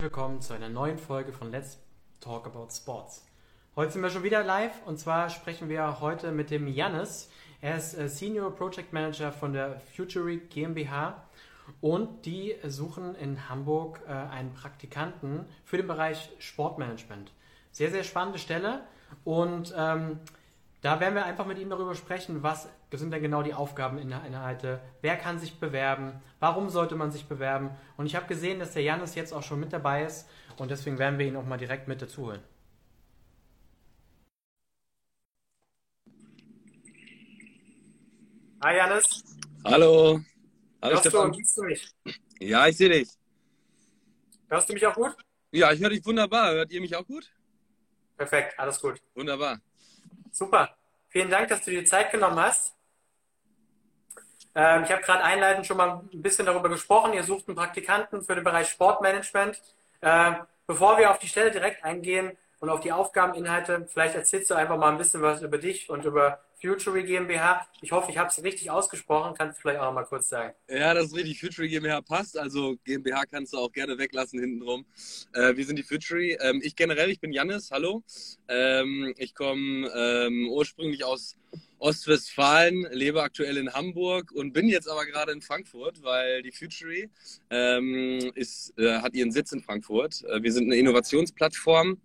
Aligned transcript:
Willkommen 0.00 0.40
zu 0.40 0.54
einer 0.54 0.68
neuen 0.68 0.96
Folge 0.96 1.32
von 1.32 1.50
Let's 1.50 1.80
Talk 2.20 2.46
About 2.46 2.68
Sports. 2.70 3.26
Heute 3.74 3.90
sind 3.90 4.02
wir 4.02 4.10
schon 4.10 4.22
wieder 4.22 4.44
live 4.44 4.86
und 4.86 5.00
zwar 5.00 5.28
sprechen 5.28 5.68
wir 5.68 5.98
heute 5.98 6.30
mit 6.30 6.52
dem 6.52 6.68
Jannis. 6.68 7.28
Er 7.60 7.78
ist 7.78 7.94
äh, 7.94 8.08
Senior 8.08 8.54
Project 8.54 8.92
Manager 8.92 9.32
von 9.32 9.52
der 9.52 9.80
Futury 9.96 10.36
GmbH 10.50 11.24
und 11.80 12.26
die 12.26 12.54
suchen 12.62 13.16
in 13.16 13.48
Hamburg 13.48 14.00
äh, 14.06 14.12
einen 14.12 14.54
Praktikanten 14.54 15.46
für 15.64 15.78
den 15.78 15.88
Bereich 15.88 16.30
Sportmanagement. 16.38 17.32
Sehr, 17.72 17.90
sehr 17.90 18.04
spannende 18.04 18.38
Stelle 18.38 18.84
und 19.24 19.74
ähm, 19.76 20.20
da 20.80 21.00
werden 21.00 21.14
wir 21.14 21.24
einfach 21.24 21.46
mit 21.46 21.58
ihm 21.58 21.70
darüber 21.70 21.94
sprechen, 21.94 22.42
was 22.42 22.68
sind 22.92 23.10
denn 23.10 23.22
genau 23.22 23.42
die 23.42 23.54
Aufgabeninhalte, 23.54 24.80
wer 25.02 25.16
kann 25.16 25.38
sich 25.38 25.58
bewerben, 25.58 26.22
warum 26.38 26.68
sollte 26.70 26.94
man 26.94 27.10
sich 27.10 27.26
bewerben. 27.26 27.70
Und 27.96 28.06
ich 28.06 28.14
habe 28.14 28.26
gesehen, 28.26 28.60
dass 28.60 28.72
der 28.74 28.82
Janis 28.82 29.14
jetzt 29.14 29.32
auch 29.32 29.42
schon 29.42 29.60
mit 29.60 29.72
dabei 29.72 30.04
ist 30.04 30.28
und 30.56 30.70
deswegen 30.70 30.98
werden 30.98 31.18
wir 31.18 31.26
ihn 31.26 31.36
auch 31.36 31.44
mal 31.46 31.58
direkt 31.58 31.88
mit 31.88 32.00
dazu 32.00 32.26
holen. 32.26 32.42
Hi 38.62 38.76
Janis. 38.76 39.24
Hallo. 39.64 40.20
Hallo 40.82 40.94
Hörst 40.94 41.00
Stefan. 41.00 41.32
du 41.32 41.38
du 41.56 41.62
mich? 41.62 41.88
Ja, 42.40 42.66
ich 42.68 42.76
sehe 42.76 42.88
dich. 42.88 43.08
Hörst 44.48 44.68
du 44.68 44.72
mich 44.74 44.86
auch 44.86 44.94
gut? 44.94 45.14
Ja, 45.52 45.72
ich 45.72 45.80
höre 45.80 45.90
dich 45.90 46.04
wunderbar. 46.04 46.52
Hört 46.52 46.70
ihr 46.72 46.80
mich 46.80 46.94
auch 46.94 47.06
gut? 47.06 47.32
Perfekt, 48.16 48.58
alles 48.58 48.80
gut. 48.80 49.00
Wunderbar. 49.14 49.60
Super. 50.32 50.76
Vielen 51.08 51.30
Dank, 51.30 51.48
dass 51.48 51.62
du 51.64 51.70
dir 51.70 51.84
Zeit 51.84 52.10
genommen 52.10 52.38
hast. 52.38 52.74
Ähm, 54.54 54.84
ich 54.84 54.90
habe 54.90 55.02
gerade 55.02 55.24
einleitend 55.24 55.66
schon 55.66 55.76
mal 55.76 56.02
ein 56.12 56.22
bisschen 56.22 56.46
darüber 56.46 56.68
gesprochen. 56.68 57.12
Ihr 57.12 57.22
sucht 57.22 57.48
einen 57.48 57.56
Praktikanten 57.56 58.22
für 58.22 58.34
den 58.34 58.44
Bereich 58.44 58.68
Sportmanagement. 58.68 59.60
Äh, 60.00 60.32
bevor 60.66 60.98
wir 60.98 61.10
auf 61.10 61.18
die 61.18 61.28
Stelle 61.28 61.50
direkt 61.50 61.84
eingehen 61.84 62.36
und 62.60 62.68
auf 62.68 62.80
die 62.80 62.92
Aufgabeninhalte, 62.92 63.86
vielleicht 63.90 64.14
erzählst 64.14 64.50
du 64.50 64.54
einfach 64.54 64.76
mal 64.76 64.90
ein 64.90 64.98
bisschen 64.98 65.22
was 65.22 65.42
über 65.42 65.58
dich 65.58 65.88
und 65.90 66.04
über 66.04 66.40
Futury 66.60 67.04
GmbH. 67.04 67.66
Ich 67.80 67.92
hoffe, 67.92 68.10
ich 68.10 68.18
habe 68.18 68.28
es 68.28 68.42
richtig 68.42 68.70
ausgesprochen. 68.70 69.34
Kannst 69.36 69.58
du 69.58 69.62
vielleicht 69.62 69.80
auch 69.80 69.92
mal 69.92 70.04
kurz 70.04 70.28
sagen? 70.28 70.54
Ja, 70.68 70.92
das 70.92 71.06
ist 71.06 71.16
richtig. 71.16 71.40
Futury 71.40 71.68
GmbH 71.68 72.00
passt. 72.00 72.36
Also 72.36 72.76
GmbH 72.84 73.26
kannst 73.26 73.52
du 73.52 73.58
auch 73.58 73.70
gerne 73.70 73.96
weglassen 73.96 74.40
hintenrum. 74.40 74.84
Äh, 75.32 75.56
wir 75.56 75.64
sind 75.64 75.76
die 75.76 75.84
Futury. 75.84 76.36
Ähm, 76.40 76.60
ich 76.62 76.74
generell, 76.74 77.10
ich 77.10 77.20
bin 77.20 77.32
Jannis. 77.32 77.70
Hallo. 77.70 78.02
Ähm, 78.48 79.14
ich 79.16 79.34
komme 79.34 79.88
ähm, 79.94 80.48
ursprünglich 80.50 81.04
aus 81.04 81.36
Ostwestfalen, 81.78 82.88
lebe 82.90 83.22
aktuell 83.22 83.56
in 83.56 83.72
Hamburg 83.72 84.32
und 84.32 84.52
bin 84.52 84.68
jetzt 84.68 84.88
aber 84.88 85.06
gerade 85.06 85.30
in 85.30 85.40
Frankfurt, 85.40 86.02
weil 86.02 86.42
die 86.42 86.50
Futury 86.50 87.08
ähm, 87.50 88.32
ist, 88.34 88.76
äh, 88.78 88.98
hat 88.98 89.14
ihren 89.14 89.30
Sitz 89.30 89.52
in 89.52 89.62
Frankfurt. 89.62 90.24
Äh, 90.24 90.42
wir 90.42 90.52
sind 90.52 90.64
eine 90.64 90.76
Innovationsplattform 90.76 91.98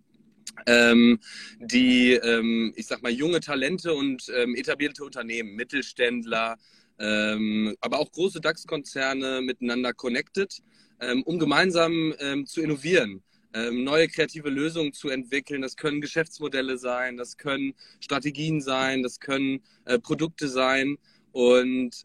ähm, 0.66 1.18
die, 1.58 2.12
ähm, 2.12 2.72
ich 2.76 2.86
sag 2.86 3.02
mal, 3.02 3.12
junge 3.12 3.40
Talente 3.40 3.92
und 3.92 4.30
ähm, 4.34 4.54
etablierte 4.54 5.04
Unternehmen, 5.04 5.54
Mittelständler, 5.54 6.56
ähm, 6.98 7.76
aber 7.80 7.98
auch 7.98 8.10
große 8.10 8.40
DAX-Konzerne 8.40 9.42
miteinander 9.42 9.92
connected, 9.92 10.62
ähm, 11.00 11.22
um 11.24 11.38
gemeinsam 11.38 12.14
ähm, 12.18 12.46
zu 12.46 12.60
innovieren. 12.60 13.22
neue 13.70 14.08
kreative 14.08 14.50
Lösungen 14.50 14.92
zu 14.92 15.10
entwickeln. 15.10 15.62
Das 15.62 15.76
können 15.76 16.00
Geschäftsmodelle 16.00 16.76
sein, 16.76 17.16
das 17.16 17.36
können 17.36 17.74
Strategien 18.00 18.60
sein, 18.60 19.04
das 19.04 19.20
können 19.20 19.60
äh, 19.84 19.96
Produkte 20.00 20.48
sein. 20.48 20.96
Und 21.30 22.02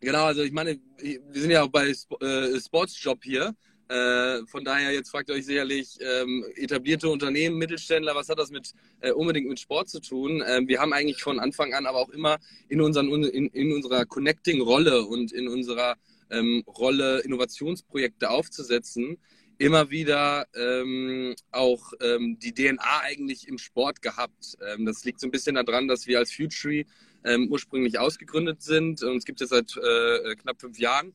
genau, 0.00 0.24
also 0.24 0.42
ich 0.42 0.52
meine, 0.52 0.78
wir 0.98 1.40
sind 1.40 1.50
ja 1.50 1.62
auch 1.62 1.70
bei 1.70 1.88
äh, 1.88 2.60
Sportsjob 2.60 3.24
hier. 3.24 3.54
Äh, 3.88 4.44
von 4.46 4.64
daher, 4.64 4.92
jetzt 4.92 5.10
fragt 5.10 5.30
ihr 5.30 5.34
euch 5.34 5.46
sicherlich, 5.46 5.98
ähm, 6.00 6.44
etablierte 6.56 7.08
Unternehmen, 7.08 7.56
Mittelständler, 7.56 8.14
was 8.14 8.28
hat 8.28 8.38
das 8.38 8.50
mit 8.50 8.72
äh, 9.00 9.12
unbedingt 9.12 9.48
mit 9.48 9.58
Sport 9.58 9.88
zu 9.88 10.00
tun? 10.00 10.42
Ähm, 10.46 10.68
wir 10.68 10.80
haben 10.80 10.92
eigentlich 10.92 11.22
von 11.22 11.38
Anfang 11.38 11.72
an, 11.72 11.86
aber 11.86 11.98
auch 11.98 12.10
immer 12.10 12.38
in, 12.68 12.82
unseren, 12.82 13.08
in, 13.24 13.46
in 13.48 13.72
unserer 13.72 14.04
Connecting-Rolle 14.04 15.04
und 15.06 15.32
in 15.32 15.48
unserer 15.48 15.96
ähm, 16.30 16.62
Rolle, 16.66 17.20
Innovationsprojekte 17.20 18.28
aufzusetzen, 18.28 19.16
immer 19.56 19.90
wieder 19.90 20.46
ähm, 20.54 21.34
auch 21.50 21.92
ähm, 22.00 22.38
die 22.38 22.52
DNA 22.52 23.00
eigentlich 23.00 23.48
im 23.48 23.56
Sport 23.56 24.02
gehabt. 24.02 24.56
Ähm, 24.66 24.84
das 24.84 25.04
liegt 25.04 25.20
so 25.20 25.26
ein 25.26 25.30
bisschen 25.30 25.54
daran, 25.54 25.88
dass 25.88 26.06
wir 26.06 26.18
als 26.18 26.32
Futury 26.32 26.86
ähm, 27.24 27.48
ursprünglich 27.50 27.98
ausgegründet 27.98 28.62
sind. 28.62 29.02
Und 29.02 29.16
es 29.16 29.24
gibt 29.24 29.40
es 29.40 29.48
seit 29.48 29.76
äh, 29.76 30.36
knapp 30.36 30.60
fünf 30.60 30.78
Jahren. 30.78 31.14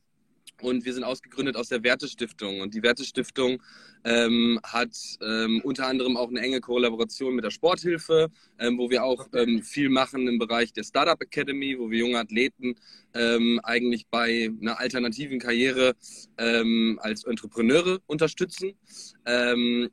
Und 0.62 0.86
wir 0.86 0.94
sind 0.94 1.04
ausgegründet 1.04 1.56
aus 1.56 1.70
der 1.70 1.84
Wertestiftung. 1.84 2.62
Und 2.62 2.74
die 2.74 2.84
Wertestiftung 2.84 3.62
ähm, 4.04 4.60
hat 4.64 4.92
ähm, 5.22 5.62
unter 5.64 5.88
anderem 5.88 6.18
auch 6.18 6.30
eine 6.30 6.42
enge 6.42 6.60
Kollaboration 6.60 7.36
mit 7.36 7.46
der 7.46 7.52
Sporthilfe, 7.52 8.30
ähm, 8.60 8.78
wo 8.78 8.90
wir 8.90 9.04
auch 9.04 9.28
ähm, 9.34 9.64
viel 9.64 9.90
machen 9.90 10.28
im 10.28 10.40
Bereich 10.40 10.74
der 10.74 10.84
Startup 10.84 11.20
Academy, 11.22 11.78
wo 11.80 11.90
wir 11.90 12.00
junge 12.00 12.20
Athleten 12.20 12.76
ähm, 13.14 13.60
eigentlich 13.64 14.08
bei 14.08 14.50
einer 14.62 14.80
alternativen 14.80 15.40
Karriere 15.40 15.94
ähm, 16.38 17.00
als 17.02 17.24
Entrepreneure 17.24 18.00
unterstützen, 18.08 18.74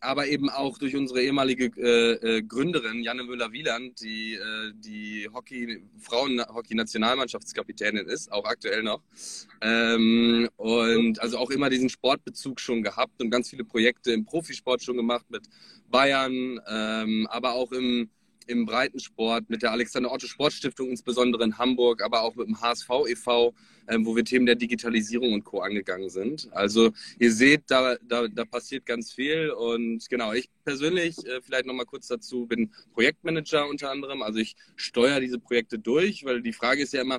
aber 0.01 0.27
eben 0.27 0.51
auch 0.51 0.79
durch 0.79 0.97
unsere 0.97 1.23
ehemalige 1.23 1.71
äh, 1.77 2.39
äh, 2.39 2.43
Gründerin 2.43 3.03
Janne 3.03 3.23
Müller-Wieland, 3.23 4.01
die 4.01 4.35
äh, 4.35 4.73
die 4.75 5.29
Hockey 5.33 5.83
Frauen-Hockey-Nationalmannschaftskapitänin 5.99 8.07
ist, 8.07 8.33
auch 8.33 8.45
aktuell 8.45 8.83
noch. 8.83 9.03
und 10.57 11.21
also 11.21 11.39
auch 11.39 11.51
immer 11.51 11.71
diesen 11.71 11.89
Sportbezug 11.89 12.61
schon 12.61 12.83
gehabt 12.83 13.21
und 13.21 13.31
ganz 13.31 13.51
viele 13.51 13.65
Projekte 13.65 14.00
Projekte 14.01 14.13
im 14.13 14.25
Profisport 14.25 14.83
schon 14.83 14.97
gemacht 14.97 15.27
mit 15.29 15.43
Bayern, 15.91 16.61
ähm, 16.69 17.27
aber 17.31 17.53
auch 17.55 17.73
im, 17.73 18.09
im 18.47 18.65
Breitensport 18.65 19.49
mit 19.49 19.63
der 19.63 19.73
Alexander 19.73 20.11
Otto 20.11 20.27
Sportstiftung, 20.27 20.89
insbesondere 20.91 21.45
in 21.45 21.59
Hamburg, 21.59 22.03
aber 22.03 22.23
auch 22.23 22.35
mit 22.35 22.49
dem 22.49 22.61
HSV 22.61 22.89
e.V., 23.09 23.55
ähm, 23.89 24.07
wo 24.07 24.15
wir 24.17 24.25
Themen 24.25 24.47
der 24.47 24.55
Digitalisierung 24.55 25.33
und 25.33 25.45
Co. 25.45 25.61
angegangen 25.61 26.11
sind. 26.11 26.49
Also 26.53 26.93
ihr 27.19 27.33
seht, 27.33 27.65
da, 27.69 27.97
da, 28.03 28.29
da 28.29 28.45
passiert 28.45 28.87
ganz 28.87 29.13
viel 29.13 29.51
und 29.51 30.09
genau, 30.09 30.33
ich 30.33 30.49
persönlich, 30.65 31.17
äh, 31.27 31.41
vielleicht 31.43 31.67
nochmal 31.67 31.87
kurz 31.87 32.07
dazu, 32.07 32.47
bin 32.47 32.71
Projektmanager 32.93 33.69
unter 33.69 33.91
anderem, 33.91 34.23
also 34.23 34.39
ich 34.39 34.55
steuere 34.77 35.21
diese 35.21 35.39
Projekte 35.39 35.79
durch, 35.79 36.25
weil 36.25 36.41
die 36.41 36.53
Frage 36.53 36.83
ist 36.83 36.93
ja 36.93 37.03
immer, 37.03 37.19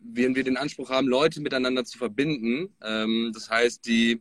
wenn 0.00 0.34
wir 0.34 0.44
den 0.44 0.56
Anspruch 0.56 0.90
haben, 0.90 1.08
Leute 1.08 1.40
miteinander 1.40 1.84
zu 1.84 1.98
verbinden, 1.98 2.74
ähm, 2.82 3.30
das 3.32 3.48
heißt, 3.50 3.86
die 3.86 4.20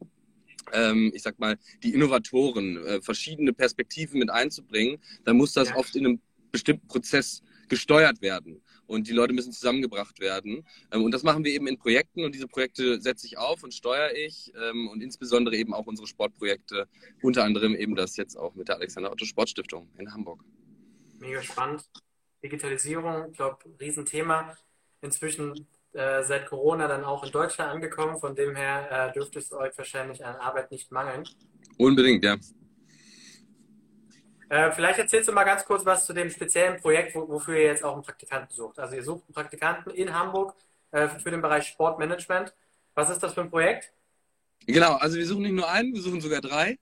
ähm, 0.73 1.11
ich 1.13 1.23
sag 1.23 1.39
mal, 1.39 1.57
die 1.83 1.93
Innovatoren, 1.93 2.77
äh, 2.85 3.01
verschiedene 3.01 3.53
Perspektiven 3.53 4.19
mit 4.19 4.29
einzubringen, 4.29 4.99
dann 5.25 5.37
muss 5.37 5.53
das 5.53 5.69
ja. 5.69 5.75
oft 5.75 5.95
in 5.95 6.05
einem 6.05 6.21
bestimmten 6.51 6.87
Prozess 6.87 7.41
gesteuert 7.67 8.21
werden. 8.21 8.61
Und 8.85 9.09
die 9.09 9.11
Leute 9.11 9.33
müssen 9.33 9.51
zusammengebracht 9.51 10.19
werden. 10.19 10.65
Ähm, 10.91 11.03
und 11.03 11.11
das 11.11 11.23
machen 11.23 11.43
wir 11.43 11.51
eben 11.51 11.67
in 11.67 11.77
Projekten. 11.77 12.23
Und 12.23 12.33
diese 12.33 12.47
Projekte 12.47 13.01
setze 13.01 13.27
ich 13.27 13.37
auf 13.37 13.63
und 13.63 13.73
steuere 13.73 14.15
ich. 14.15 14.53
Ähm, 14.61 14.87
und 14.87 15.01
insbesondere 15.01 15.57
eben 15.57 15.73
auch 15.73 15.85
unsere 15.85 16.07
Sportprojekte. 16.07 16.87
Unter 17.21 17.43
anderem 17.43 17.75
eben 17.75 17.95
das 17.95 18.15
jetzt 18.15 18.37
auch 18.37 18.55
mit 18.55 18.69
der 18.69 18.77
Alexander 18.77 19.11
Otto 19.11 19.25
Sportstiftung 19.25 19.89
in 19.97 20.13
Hamburg. 20.13 20.43
Mega 21.19 21.41
spannend. 21.41 21.83
Digitalisierung, 22.41 23.31
ich 23.31 23.37
glaube, 23.37 23.57
Riesenthema. 23.79 24.55
Inzwischen 25.01 25.67
äh, 25.93 26.23
seit 26.23 26.47
Corona 26.47 26.87
dann 26.87 27.03
auch 27.03 27.23
in 27.23 27.31
Deutschland 27.31 27.71
angekommen. 27.71 28.17
Von 28.17 28.35
dem 28.35 28.55
her 28.55 29.09
äh, 29.09 29.13
dürfte 29.13 29.39
es 29.39 29.51
euch 29.51 29.77
wahrscheinlich 29.77 30.25
an 30.25 30.35
Arbeit 30.35 30.71
nicht 30.71 30.91
mangeln. 30.91 31.27
Unbedingt, 31.77 32.23
ja. 32.23 32.37
Äh, 34.49 34.71
vielleicht 34.71 34.99
erzählst 34.99 35.27
du 35.27 35.33
mal 35.33 35.43
ganz 35.43 35.65
kurz 35.65 35.85
was 35.85 36.05
zu 36.05 36.13
dem 36.13 36.29
speziellen 36.29 36.79
Projekt, 36.79 37.15
wo, 37.15 37.27
wofür 37.27 37.55
ihr 37.55 37.65
jetzt 37.65 37.83
auch 37.83 37.93
einen 37.93 38.03
Praktikanten 38.03 38.55
sucht. 38.55 38.79
Also 38.79 38.95
ihr 38.95 39.03
sucht 39.03 39.23
einen 39.27 39.33
Praktikanten 39.33 39.91
in 39.91 40.13
Hamburg 40.13 40.55
äh, 40.91 41.07
für 41.07 41.31
den 41.31 41.41
Bereich 41.41 41.67
Sportmanagement. 41.67 42.53
Was 42.93 43.09
ist 43.09 43.21
das 43.21 43.33
für 43.33 43.41
ein 43.41 43.49
Projekt? 43.49 43.91
Genau, 44.65 44.95
also 44.95 45.17
wir 45.17 45.25
suchen 45.25 45.43
nicht 45.43 45.53
nur 45.53 45.69
einen, 45.69 45.93
wir 45.93 46.01
suchen 46.01 46.21
sogar 46.21 46.41
drei. 46.41 46.77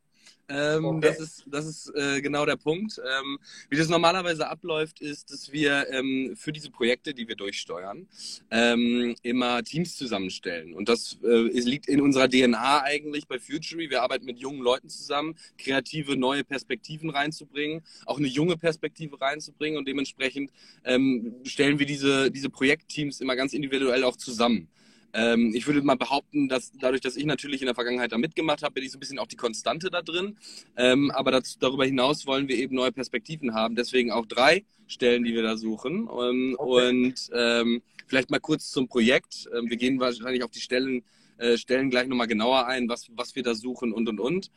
Ähm, 0.47 0.85
okay. 0.85 0.99
Das 1.01 1.19
ist, 1.19 1.43
das 1.47 1.65
ist 1.65 1.91
äh, 1.95 2.21
genau 2.21 2.45
der 2.45 2.55
Punkt. 2.55 2.99
Ähm, 2.99 3.39
wie 3.69 3.77
das 3.77 3.89
normalerweise 3.89 4.47
abläuft, 4.47 5.01
ist, 5.01 5.31
dass 5.31 5.51
wir 5.51 5.87
ähm, 5.91 6.35
für 6.35 6.51
diese 6.51 6.69
Projekte, 6.69 7.13
die 7.13 7.27
wir 7.27 7.35
durchsteuern, 7.35 8.07
ähm, 8.51 9.15
immer 9.23 9.63
Teams 9.63 9.95
zusammenstellen. 9.95 10.73
Und 10.73 10.87
das 10.87 11.17
äh, 11.23 11.47
liegt 11.59 11.87
in 11.87 12.01
unserer 12.01 12.29
DNA 12.29 12.83
eigentlich 12.83 13.27
bei 13.27 13.39
Futury. 13.39 13.89
Wir 13.89 14.03
arbeiten 14.03 14.25
mit 14.25 14.37
jungen 14.37 14.61
Leuten 14.61 14.89
zusammen, 14.89 15.35
kreative 15.57 16.15
neue 16.15 16.43
Perspektiven 16.43 17.09
reinzubringen, 17.09 17.81
auch 18.05 18.19
eine 18.19 18.27
junge 18.27 18.57
Perspektive 18.57 19.19
reinzubringen. 19.19 19.79
Und 19.79 19.87
dementsprechend 19.87 20.51
ähm, 20.83 21.35
stellen 21.43 21.79
wir 21.79 21.87
diese, 21.87 22.29
diese 22.29 22.49
Projektteams 22.49 23.19
immer 23.19 23.35
ganz 23.35 23.53
individuell 23.53 24.03
auch 24.03 24.15
zusammen. 24.15 24.67
Ähm, 25.15 25.53
ich 25.55 25.65
würde 25.65 25.81
mal 25.81 25.95
behaupten, 25.95 26.49
dass 26.49 26.71
dadurch, 26.79 27.01
dass 27.01 27.15
ich 27.15 27.25
natürlich 27.25 27.61
in 27.61 27.67
der 27.67 27.75
Vergangenheit 27.75 28.11
da 28.11 28.17
mitgemacht 28.17 28.63
habe, 28.63 28.73
bin 28.73 28.83
ich 28.83 28.91
so 28.91 28.97
ein 28.97 28.99
bisschen 28.99 29.17
auch 29.19 29.27
die 29.27 29.37
Konstante 29.37 29.89
da 29.89 30.01
drin. 30.01 30.37
Ähm, 30.75 31.09
aber 31.11 31.31
das, 31.31 31.57
darüber 31.57 31.85
hinaus 31.85 32.27
wollen 32.27 32.49
wir 32.49 32.57
eben 32.57 32.75
neue 32.75 32.91
Perspektiven 32.91 33.53
haben. 33.53 33.75
Deswegen 33.75 34.11
auch 34.11 34.25
drei 34.25 34.65
Stellen, 34.87 35.23
die 35.23 35.33
wir 35.33 35.43
da 35.43 35.55
suchen. 35.55 36.09
Ähm, 36.21 36.55
okay. 36.57 36.89
Und 36.89 37.29
ähm, 37.33 37.81
vielleicht 38.07 38.29
mal 38.29 38.39
kurz 38.39 38.69
zum 38.69 38.89
Projekt. 38.89 39.47
Ähm, 39.55 39.69
wir 39.69 39.77
gehen 39.77 39.99
wahrscheinlich 39.99 40.43
auf 40.43 40.51
die 40.51 40.59
Stellen 40.59 41.03
äh, 41.37 41.57
stellen 41.57 41.89
gleich 41.89 42.07
nochmal 42.07 42.27
genauer 42.27 42.67
ein, 42.67 42.87
was, 42.87 43.07
was 43.13 43.35
wir 43.35 43.43
da 43.43 43.55
suchen 43.55 43.91
und 43.91 44.07
und 44.07 44.19
und. 44.19 44.51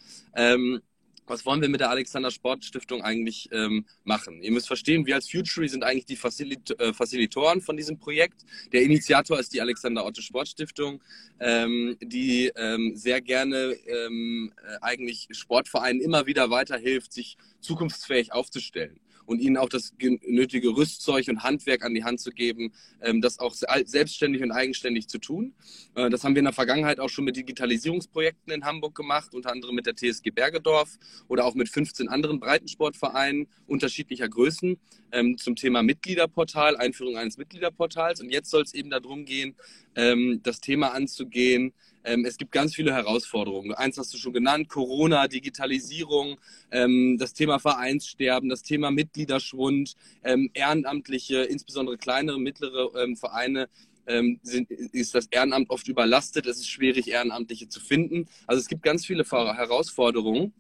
Was 1.29 1.45
wollen 1.45 1.61
wir 1.61 1.69
mit 1.69 1.81
der 1.81 1.91
Alexander 1.91 2.31
Sport 2.31 2.65
Stiftung 2.65 3.03
eigentlich 3.03 3.51
ähm, 3.53 3.85
machen? 4.05 4.43
Ihr 4.43 4.51
müsst 4.51 4.67
verstehen, 4.67 5.05
wir 5.07 5.15
als 5.15 5.31
Futury 5.31 5.69
sind 5.69 5.85
eigentlich 5.85 6.07
die 6.07 6.17
Facilit 6.17 6.79
äh, 6.81 6.95
Facilitoren 6.95 7.61
von 7.61 7.77
diesem 7.77 7.99
Projekt. 7.99 8.47
Der 8.73 8.83
Initiator 8.83 9.39
ist 9.39 9.53
die 9.53 9.61
Alexander 9.61 10.07
Otto 10.07 10.23
Sport 10.23 10.49
Stiftung, 10.49 11.03
ähm, 11.39 11.99
die 12.01 12.51
ähm, 12.57 12.97
sehr 12.97 13.21
gerne 13.21 13.77
ähm, 13.87 14.53
äh, 14.57 14.79
eigentlich 14.81 15.29
Sportvereinen 15.33 16.01
immer 16.01 16.27
wieder 16.27 16.49
weiterhilft, 16.49 17.13
sich 17.13 17.37
zukunftsfähig 17.61 18.33
aufzustellen 18.33 18.99
und 19.29 19.41
ihnen 19.41 19.59
auch 19.59 19.69
das 19.69 19.93
nötige 20.27 20.71
Rüstzeug 20.71 21.29
und 21.29 21.43
Handwerk 21.43 21.85
an 21.85 21.95
die 21.95 22.03
Hand 22.03 22.19
zu 22.19 22.31
geben, 22.31 22.73
ähm, 23.03 23.21
das 23.21 23.39
auch 23.39 23.55
selbstständig 23.55 24.43
und 24.43 24.53
eigenständig 24.53 25.07
zu 25.07 25.19
tun. 25.19 25.55
Äh, 25.95 26.09
das 26.09 26.25
haben 26.25 26.35
wir 26.35 26.41
in 26.41 26.47
der 26.47 26.55
Vergangenheit 26.55 26.99
auch 26.99 27.11
schon 27.11 27.27
mit 27.27 27.37
Digitalisierungsprojekten 27.37 28.53
in 28.53 28.65
Hamburg 28.65 28.95
gemacht, 28.95 29.35
unter 29.35 29.53
anderem 29.53 29.75
mit 29.75 29.85
der 29.85 29.95
TSG 29.95 30.31
Bergedorf 30.31 30.99
oder 31.29 31.45
auch 31.45 31.55
mit 31.55 31.69
15 31.69 32.09
anderen 32.09 32.41
Breitensportvereinen 32.41 33.49
unterschiedlicher 33.67 34.29
Größen 34.31 34.79
ähm, 35.13 35.37
zum 35.37 35.57
Thema 35.57 35.83
Mitgliederportal, 35.83 36.79
Einführung 36.79 37.19
eines 37.19 37.37
Mitgliederportals. 37.37 38.23
Und 38.23 38.31
jetzt 38.31 38.49
soll 38.49 38.63
es 38.63 38.73
eben 38.73 38.89
darum 38.89 39.27
gehen, 39.27 39.57
ähm, 39.95 40.41
das 40.43 40.61
Thema 40.61 40.95
anzugehen, 40.95 41.75
ähm, 42.09 42.25
es 42.25 42.37
gibt 42.37 42.53
ganz 42.53 42.75
viele 42.75 42.95
Herausforderungen. 42.95 43.75
Eins 43.75 43.99
hast 43.99 44.13
du 44.15 44.19
schon 44.19 44.33
genannt, 44.33 44.69
Corona, 44.69 45.29
Digitalisierung, 45.29 46.39
ähm, 46.71 47.19
das 47.19 47.35
Thema 47.35 47.59
Vereinssterben, 47.59 48.49
das 48.49 48.63
Thema 48.63 48.91
Mitgliederschwund, 48.91 49.95
ähm, 50.25 50.51
Ehrenamtliche, 50.55 51.43
insbesondere 51.43 51.99
kleinere, 51.99 52.41
mittlere 52.41 52.91
ähm, 53.03 53.17
Vereine, 53.17 53.69
ähm, 54.07 54.41
sind, 54.43 54.71
ist 54.71 55.15
das 55.15 55.27
Ehrenamt 55.31 55.69
oft 55.71 55.87
überlastet. 55.87 56.47
Es 56.47 56.59
ist 56.59 56.71
schwierig, 56.71 57.09
Ehrenamtliche 57.09 57.69
zu 57.69 57.79
finden. 57.79 58.27
Also 58.47 58.61
es 58.61 58.69
gibt 58.69 58.83
ganz 58.83 59.05
viele 59.05 59.25
Herausforderungen. 59.25 60.55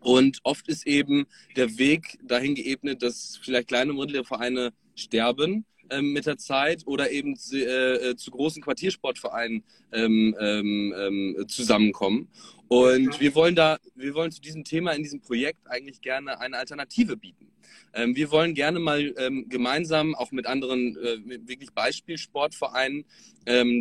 Und 0.00 0.40
oft 0.42 0.68
ist 0.68 0.86
eben 0.86 1.26
der 1.56 1.78
Weg 1.78 2.18
dahin 2.24 2.54
geebnet, 2.54 3.02
dass 3.02 3.38
vielleicht 3.40 3.68
kleine 3.68 3.92
und 3.92 3.98
mittlere 3.98 4.24
Vereine 4.24 4.72
sterben 4.94 5.64
mit 6.00 6.26
der 6.26 6.38
Zeit 6.38 6.82
oder 6.86 7.10
eben 7.10 7.36
äh, 7.52 8.10
äh, 8.10 8.16
zu 8.16 8.30
großen 8.30 8.62
Quartiersportvereinen 8.62 9.64
ähm, 9.92 10.36
ähm, 10.40 10.94
ähm, 10.96 11.44
zusammenkommen. 11.48 12.28
Und 12.68 13.20
wir 13.20 13.34
wollen 13.34 13.54
da, 13.54 13.78
wir 13.94 14.14
wollen 14.14 14.30
zu 14.30 14.40
diesem 14.40 14.64
Thema 14.64 14.92
in 14.92 15.02
diesem 15.02 15.20
Projekt 15.20 15.60
eigentlich 15.68 16.00
gerne 16.00 16.40
eine 16.40 16.56
Alternative 16.56 17.16
bieten. 17.16 17.48
Ähm, 17.92 18.16
wir 18.16 18.30
wollen 18.30 18.54
gerne 18.54 18.78
mal 18.78 19.14
ähm, 19.18 19.48
gemeinsam 19.48 20.14
auch 20.14 20.32
mit 20.32 20.46
anderen 20.46 20.96
äh, 20.96 21.18
wirklich 21.46 21.72
Beispielsportvereinen 21.72 23.04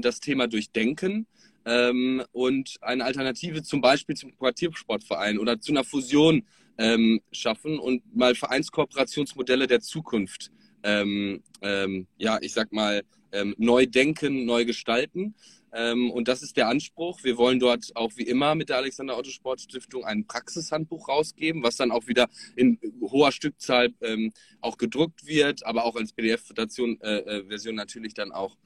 das 0.01 0.19
Thema 0.19 0.47
durchdenken. 0.47 1.27
Ähm, 1.65 2.23
und 2.31 2.77
eine 2.81 3.05
Alternative 3.05 3.61
zum 3.61 3.81
Beispiel 3.81 4.15
zum 4.15 4.35
Quartiersportverein 4.35 5.37
oder 5.37 5.59
zu 5.59 5.71
einer 5.71 5.83
Fusion 5.83 6.43
ähm, 6.77 7.21
schaffen 7.31 7.77
und 7.77 8.15
mal 8.15 8.33
Vereinskooperationsmodelle 8.33 9.67
der 9.67 9.81
Zukunft 9.81 10.51
ähm, 10.83 11.43
ähm, 11.61 12.07
ja, 12.17 12.39
ich 12.41 12.53
sag 12.53 12.71
mal, 12.71 13.03
ähm, 13.31 13.55
neu 13.57 13.85
denken, 13.85 14.45
neu 14.45 14.65
gestalten. 14.65 15.35
Ähm, 15.73 16.11
und 16.11 16.27
das 16.27 16.41
ist 16.41 16.57
der 16.57 16.67
Anspruch. 16.67 17.23
Wir 17.23 17.37
wollen 17.37 17.59
dort 17.59 17.95
auch 17.95 18.11
wie 18.15 18.23
immer 18.23 18.55
mit 18.55 18.69
der 18.69 18.77
Alexander 18.77 19.17
Otto 19.17 19.29
Sport 19.29 19.61
Stiftung 19.61 20.03
ein 20.03 20.27
Praxishandbuch 20.27 21.07
rausgeben, 21.07 21.63
was 21.63 21.77
dann 21.77 21.91
auch 21.91 22.07
wieder 22.07 22.27
in 22.55 22.77
hoher 23.01 23.31
Stückzahl 23.31 23.93
ähm, 24.01 24.33
auch 24.59 24.77
gedruckt 24.77 25.25
wird, 25.25 25.65
aber 25.65 25.85
auch 25.85 25.95
als 25.95 26.13
PDF-Version 26.13 26.99
äh, 27.01 27.39
äh, 27.39 27.71
natürlich 27.71 28.13
dann 28.13 28.31
auch, 28.31 28.57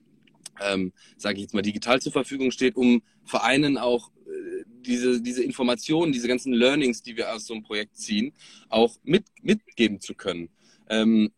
ähm, 0.60 0.94
sage 1.18 1.36
ich 1.36 1.44
jetzt 1.44 1.54
mal, 1.54 1.62
digital 1.62 2.02
zur 2.02 2.12
Verfügung 2.12 2.50
steht, 2.50 2.76
um 2.76 3.04
Vereinen 3.24 3.78
auch 3.78 4.10
äh, 4.26 4.64
diese, 4.66 5.22
diese 5.22 5.44
Informationen, 5.44 6.12
diese 6.12 6.28
ganzen 6.28 6.54
Learnings, 6.54 7.04
die 7.04 7.18
wir 7.18 7.32
aus 7.32 7.46
so 7.46 7.54
einem 7.54 7.64
Projekt 7.64 7.98
ziehen, 7.98 8.34
auch 8.70 8.96
mit, 9.04 9.26
mitgeben 9.44 10.02
zu 10.02 10.16
können. 10.16 10.50
Ähm, 10.90 11.32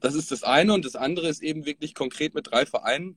das 0.00 0.14
ist 0.14 0.30
das 0.30 0.42
eine. 0.42 0.72
Und 0.72 0.84
das 0.84 0.96
andere 0.96 1.28
ist 1.28 1.42
eben 1.42 1.66
wirklich 1.66 1.94
konkret 1.94 2.34
mit 2.34 2.50
drei 2.50 2.66
Vereinen 2.66 3.16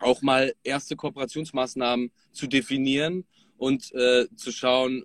auch 0.00 0.22
mal 0.22 0.54
erste 0.62 0.96
Kooperationsmaßnahmen 0.96 2.10
zu 2.32 2.46
definieren 2.46 3.24
und 3.56 3.92
äh, 3.94 4.26
zu 4.36 4.52
schauen, 4.52 5.04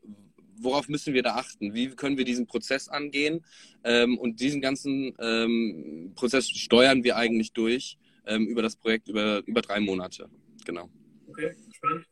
worauf 0.58 0.90
müssen 0.90 1.14
wir 1.14 1.24
da 1.24 1.36
achten? 1.36 1.74
Wie 1.74 1.90
können 1.90 2.18
wir 2.18 2.26
diesen 2.26 2.48
Prozess 2.48 2.90
angehen? 2.90 3.46
Ähm, 3.84 4.18
und 4.18 4.40
diesen 4.40 4.62
ganzen 4.62 5.16
ähm, 5.20 6.12
Prozess 6.16 6.50
steuern 6.50 7.04
wir 7.04 7.16
eigentlich 7.18 7.54
durch 7.54 7.98
ähm, 8.26 8.48
über 8.48 8.62
das 8.62 8.76
Projekt 8.76 9.08
über, 9.08 9.42
über 9.46 9.62
drei 9.62 9.80
Monate. 9.80 10.30
Genau. 10.66 10.90
Okay, 11.28 11.56
spannend. 11.74 12.06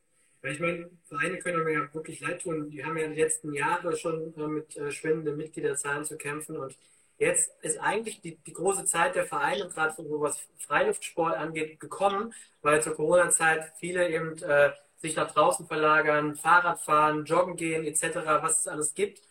Ich 0.43 0.59
meine, 0.59 0.89
Vereine 1.03 1.39
können 1.39 1.63
mir 1.63 1.73
ja 1.73 1.93
wirklich 1.93 2.21
leid 2.21 2.41
tun. 2.41 2.69
Die 2.69 2.83
haben 2.83 2.97
ja 2.97 3.03
in 3.03 3.11
den 3.11 3.19
letzten 3.19 3.53
Jahren 3.53 3.95
schon 3.97 4.33
äh, 4.37 4.47
mit 4.47 4.77
äh, 4.77 4.91
schwindenden 4.91 5.35
Mitgliederzahlen 5.35 6.05
zu 6.05 6.15
kämpfen 6.15 6.55
und 6.55 6.77
Jetzt 7.17 7.51
ist 7.61 7.79
eigentlich 7.79 8.21
die, 8.21 8.37
die 8.37 8.53
große 8.53 8.85
Zeit 8.85 9.15
der 9.15 9.25
Vereine, 9.25 9.67
gerade 9.69 9.93
so 9.95 10.03
was 10.21 10.39
Freiluftsport 10.59 11.35
angeht, 11.35 11.79
gekommen, 11.79 12.33
weil 12.61 12.81
zur 12.81 12.95
Corona-Zeit 12.95 13.73
viele 13.79 14.07
eben 14.09 14.37
äh, 14.43 14.71
sich 14.97 15.15
nach 15.15 15.31
draußen 15.31 15.65
verlagern, 15.65 16.35
Fahrrad 16.35 16.79
fahren, 16.79 17.25
joggen 17.25 17.55
gehen 17.55 17.85
etc., 17.85 18.17
was 18.41 18.61
es 18.61 18.67
alles 18.67 18.93
gibt. 18.93 19.21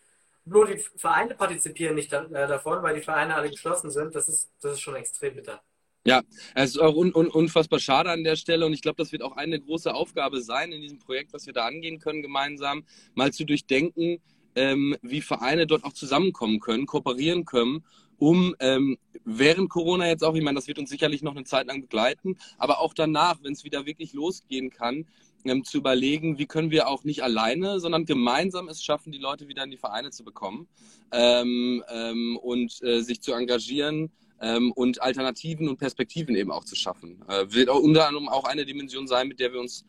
Nur 0.43 0.67
die 0.67 0.77
Vereine 0.97 1.35
partizipieren 1.35 1.95
nicht 1.95 2.11
da, 2.11 2.23
äh, 2.25 2.47
davon, 2.47 2.83
weil 2.83 2.95
die 2.95 3.01
Vereine 3.01 3.35
alle 3.35 3.49
geschlossen 3.49 3.89
sind. 3.89 4.15
Das 4.15 4.27
ist, 4.27 4.49
das 4.61 4.73
ist 4.73 4.81
schon 4.81 4.95
extrem 4.95 5.35
bitter. 5.35 5.61
Ja, 6.05 6.23
es 6.55 6.71
ist 6.71 6.77
auch 6.77 6.95
un, 6.95 7.13
un, 7.13 7.27
unfassbar 7.27 7.79
schade 7.79 8.09
an 8.09 8.23
der 8.23 8.37
Stelle 8.37 8.65
und 8.65 8.71
ich 8.71 8.81
glaube, 8.81 8.95
das 8.95 9.11
wird 9.11 9.23
auch 9.23 9.35
eine 9.35 9.59
große 9.59 9.93
Aufgabe 9.93 10.41
sein 10.41 10.71
in 10.71 10.81
diesem 10.81 10.99
Projekt, 10.99 11.33
was 11.33 11.45
wir 11.45 11.53
da 11.53 11.65
angehen 11.65 11.99
können 11.99 12.21
gemeinsam, 12.21 12.85
mal 13.13 13.33
zu 13.33 13.45
durchdenken, 13.45 14.21
ähm, 14.57 14.97
wie 15.01 15.21
Vereine 15.21 15.67
dort 15.67 15.83
auch 15.83 15.93
zusammenkommen 15.93 16.59
können, 16.59 16.85
kooperieren 16.85 17.45
können, 17.45 17.83
um 18.17 18.55
ähm, 18.59 18.97
während 19.23 19.69
Corona 19.69 20.07
jetzt 20.07 20.23
auch, 20.23 20.35
ich 20.35 20.43
meine, 20.43 20.55
das 20.55 20.67
wird 20.67 20.79
uns 20.79 20.89
sicherlich 20.89 21.21
noch 21.21 21.35
eine 21.35 21.45
Zeit 21.45 21.67
lang 21.67 21.81
begleiten, 21.81 22.37
aber 22.57 22.81
auch 22.81 22.93
danach, 22.93 23.37
wenn 23.43 23.53
es 23.53 23.63
wieder 23.63 23.85
wirklich 23.85 24.13
losgehen 24.13 24.71
kann, 24.71 25.05
ähm, 25.45 25.63
zu 25.63 25.77
überlegen, 25.77 26.39
wie 26.39 26.47
können 26.47 26.71
wir 26.71 26.87
auch 26.87 27.03
nicht 27.03 27.23
alleine, 27.23 27.79
sondern 27.79 28.05
gemeinsam 28.05 28.67
es 28.67 28.83
schaffen, 28.83 29.11
die 29.11 29.19
Leute 29.19 29.47
wieder 29.47 29.63
in 29.63 29.71
die 29.71 29.77
Vereine 29.77 30.09
zu 30.09 30.23
bekommen 30.23 30.67
ähm, 31.11 31.83
ähm, 31.89 32.37
und 32.37 32.81
äh, 32.83 33.01
sich 33.01 33.21
zu 33.21 33.33
engagieren 33.33 34.11
ähm, 34.41 34.71
und 34.71 35.01
Alternativen 35.01 35.69
und 35.69 35.77
Perspektiven 35.77 36.35
eben 36.35 36.51
auch 36.51 36.65
zu 36.65 36.75
schaffen. 36.75 37.21
Äh, 37.27 37.45
wird 37.49 37.69
auch 37.69 37.79
unter 37.79 38.07
anderem 38.07 38.27
auch 38.27 38.45
eine 38.45 38.65
Dimension 38.65 39.07
sein, 39.07 39.27
mit 39.27 39.39
der 39.39 39.53
wir 39.53 39.59
uns 39.59 39.85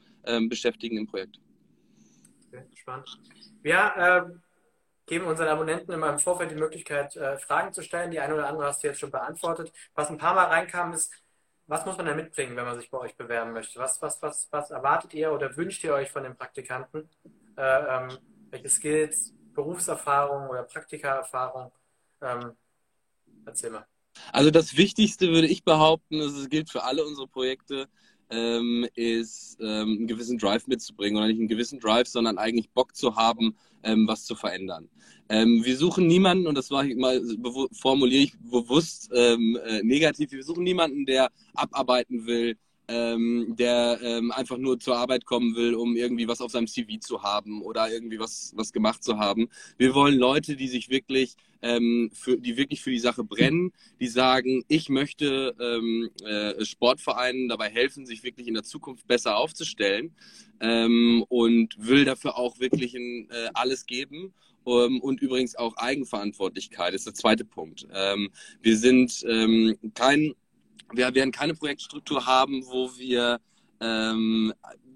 beschäftigen 0.50 0.98
im 0.98 1.06
Projekt. 1.06 1.40
Okay, 2.48 2.62
spannend. 2.74 3.18
Ja, 3.64 4.18
ähm, 4.26 4.42
geben 5.08 5.26
unseren 5.26 5.48
Abonnenten 5.48 5.92
immer 5.92 6.10
im 6.10 6.18
Vorfeld 6.18 6.50
die 6.50 6.56
Möglichkeit, 6.56 7.16
äh, 7.16 7.38
Fragen 7.38 7.72
zu 7.72 7.82
stellen. 7.82 8.10
Die 8.10 8.20
eine 8.20 8.34
oder 8.34 8.48
andere 8.48 8.66
hast 8.66 8.82
du 8.82 8.86
jetzt 8.86 9.00
schon 9.00 9.10
beantwortet. 9.10 9.72
Was 9.94 10.10
ein 10.10 10.18
paar 10.18 10.34
Mal 10.34 10.46
reinkam, 10.46 10.92
ist, 10.92 11.12
was 11.66 11.84
muss 11.84 11.96
man 11.96 12.06
da 12.06 12.14
mitbringen, 12.14 12.56
wenn 12.56 12.64
man 12.64 12.78
sich 12.78 12.90
bei 12.90 12.98
euch 12.98 13.16
bewerben 13.16 13.52
möchte? 13.52 13.78
Was, 13.78 14.00
was, 14.00 14.22
was, 14.22 14.48
was 14.50 14.70
erwartet 14.70 15.12
ihr 15.14 15.32
oder 15.32 15.54
wünscht 15.56 15.82
ihr 15.84 15.94
euch 15.94 16.10
von 16.10 16.22
den 16.22 16.36
Praktikanten? 16.36 17.08
Äh, 17.56 17.62
ähm, 17.62 18.18
welche 18.50 18.68
Skills, 18.68 19.34
Berufserfahrung 19.54 20.48
oder 20.48 20.62
Praktikaerfahrung? 20.62 21.72
Ähm, 22.22 22.52
erzähl 23.44 23.70
mal. 23.70 23.86
Also 24.32 24.50
das 24.50 24.76
Wichtigste 24.76 25.28
würde 25.28 25.46
ich 25.46 25.64
behaupten, 25.64 26.20
es 26.20 26.48
gilt 26.48 26.70
für 26.70 26.82
alle 26.84 27.04
unsere 27.04 27.28
Projekte, 27.28 27.88
ähm, 28.30 28.86
ist 28.94 29.58
ähm, 29.60 29.98
einen 29.98 30.06
gewissen 30.06 30.38
Drive 30.38 30.66
mitzubringen 30.66 31.16
oder 31.16 31.28
nicht 31.28 31.38
einen 31.38 31.48
gewissen 31.48 31.80
Drive, 31.80 32.08
sondern 32.08 32.38
eigentlich 32.38 32.70
Bock 32.70 32.94
zu 32.94 33.16
haben, 33.16 33.56
ähm, 33.82 34.06
was 34.06 34.24
zu 34.24 34.34
verändern. 34.34 34.88
Ähm, 35.28 35.62
wir 35.64 35.76
suchen 35.76 36.06
niemanden, 36.06 36.46
und 36.46 36.56
das 36.56 36.68
formuliere 36.68 38.22
ich 38.22 38.38
bewusst 38.38 39.10
ähm, 39.14 39.58
äh, 39.66 39.82
negativ, 39.82 40.32
wir 40.32 40.44
suchen 40.44 40.64
niemanden, 40.64 41.04
der 41.04 41.30
abarbeiten 41.54 42.26
will, 42.26 42.56
ähm, 42.88 43.54
der 43.58 44.00
ähm, 44.02 44.32
einfach 44.32 44.56
nur 44.56 44.80
zur 44.80 44.96
Arbeit 44.96 45.26
kommen 45.26 45.54
will, 45.54 45.74
um 45.74 45.94
irgendwie 45.94 46.26
was 46.26 46.40
auf 46.40 46.50
seinem 46.50 46.66
CV 46.66 46.98
zu 47.00 47.22
haben 47.22 47.62
oder 47.62 47.92
irgendwie 47.92 48.18
was, 48.18 48.52
was 48.56 48.72
gemacht 48.72 49.04
zu 49.04 49.18
haben. 49.18 49.48
Wir 49.76 49.94
wollen 49.94 50.18
Leute, 50.18 50.56
die 50.56 50.68
sich 50.68 50.88
wirklich, 50.88 51.36
ähm, 51.60 52.10
für, 52.14 52.38
die 52.38 52.56
wirklich 52.56 52.80
für 52.80 52.90
die 52.90 52.98
Sache 52.98 53.24
brennen, 53.24 53.72
die 54.00 54.08
sagen, 54.08 54.64
ich 54.68 54.88
möchte 54.88 55.54
ähm, 55.60 56.08
äh, 56.24 56.64
Sportvereinen 56.64 57.48
dabei 57.48 57.68
helfen, 57.68 58.06
sich 58.06 58.22
wirklich 58.22 58.48
in 58.48 58.54
der 58.54 58.64
Zukunft 58.64 59.06
besser 59.06 59.36
aufzustellen 59.36 60.14
ähm, 60.60 61.24
und 61.28 61.74
will 61.78 62.06
dafür 62.06 62.38
auch 62.38 62.58
wirklich 62.58 62.94
in, 62.94 63.28
äh, 63.30 63.50
alles 63.52 63.84
geben 63.84 64.32
ähm, 64.66 65.00
und 65.00 65.20
übrigens 65.20 65.56
auch 65.56 65.76
Eigenverantwortlichkeit 65.76 66.94
ist 66.94 67.06
der 67.06 67.14
zweite 67.14 67.44
Punkt. 67.44 67.86
Wir 68.62 68.76
sind 68.76 69.24
kein 69.94 70.34
wir 70.92 71.14
werden 71.14 71.32
keine 71.32 71.54
Projektstruktur 71.54 72.26
haben, 72.26 72.64
wo 72.66 72.90
wir 72.96 73.40
ähm, 73.80 74.52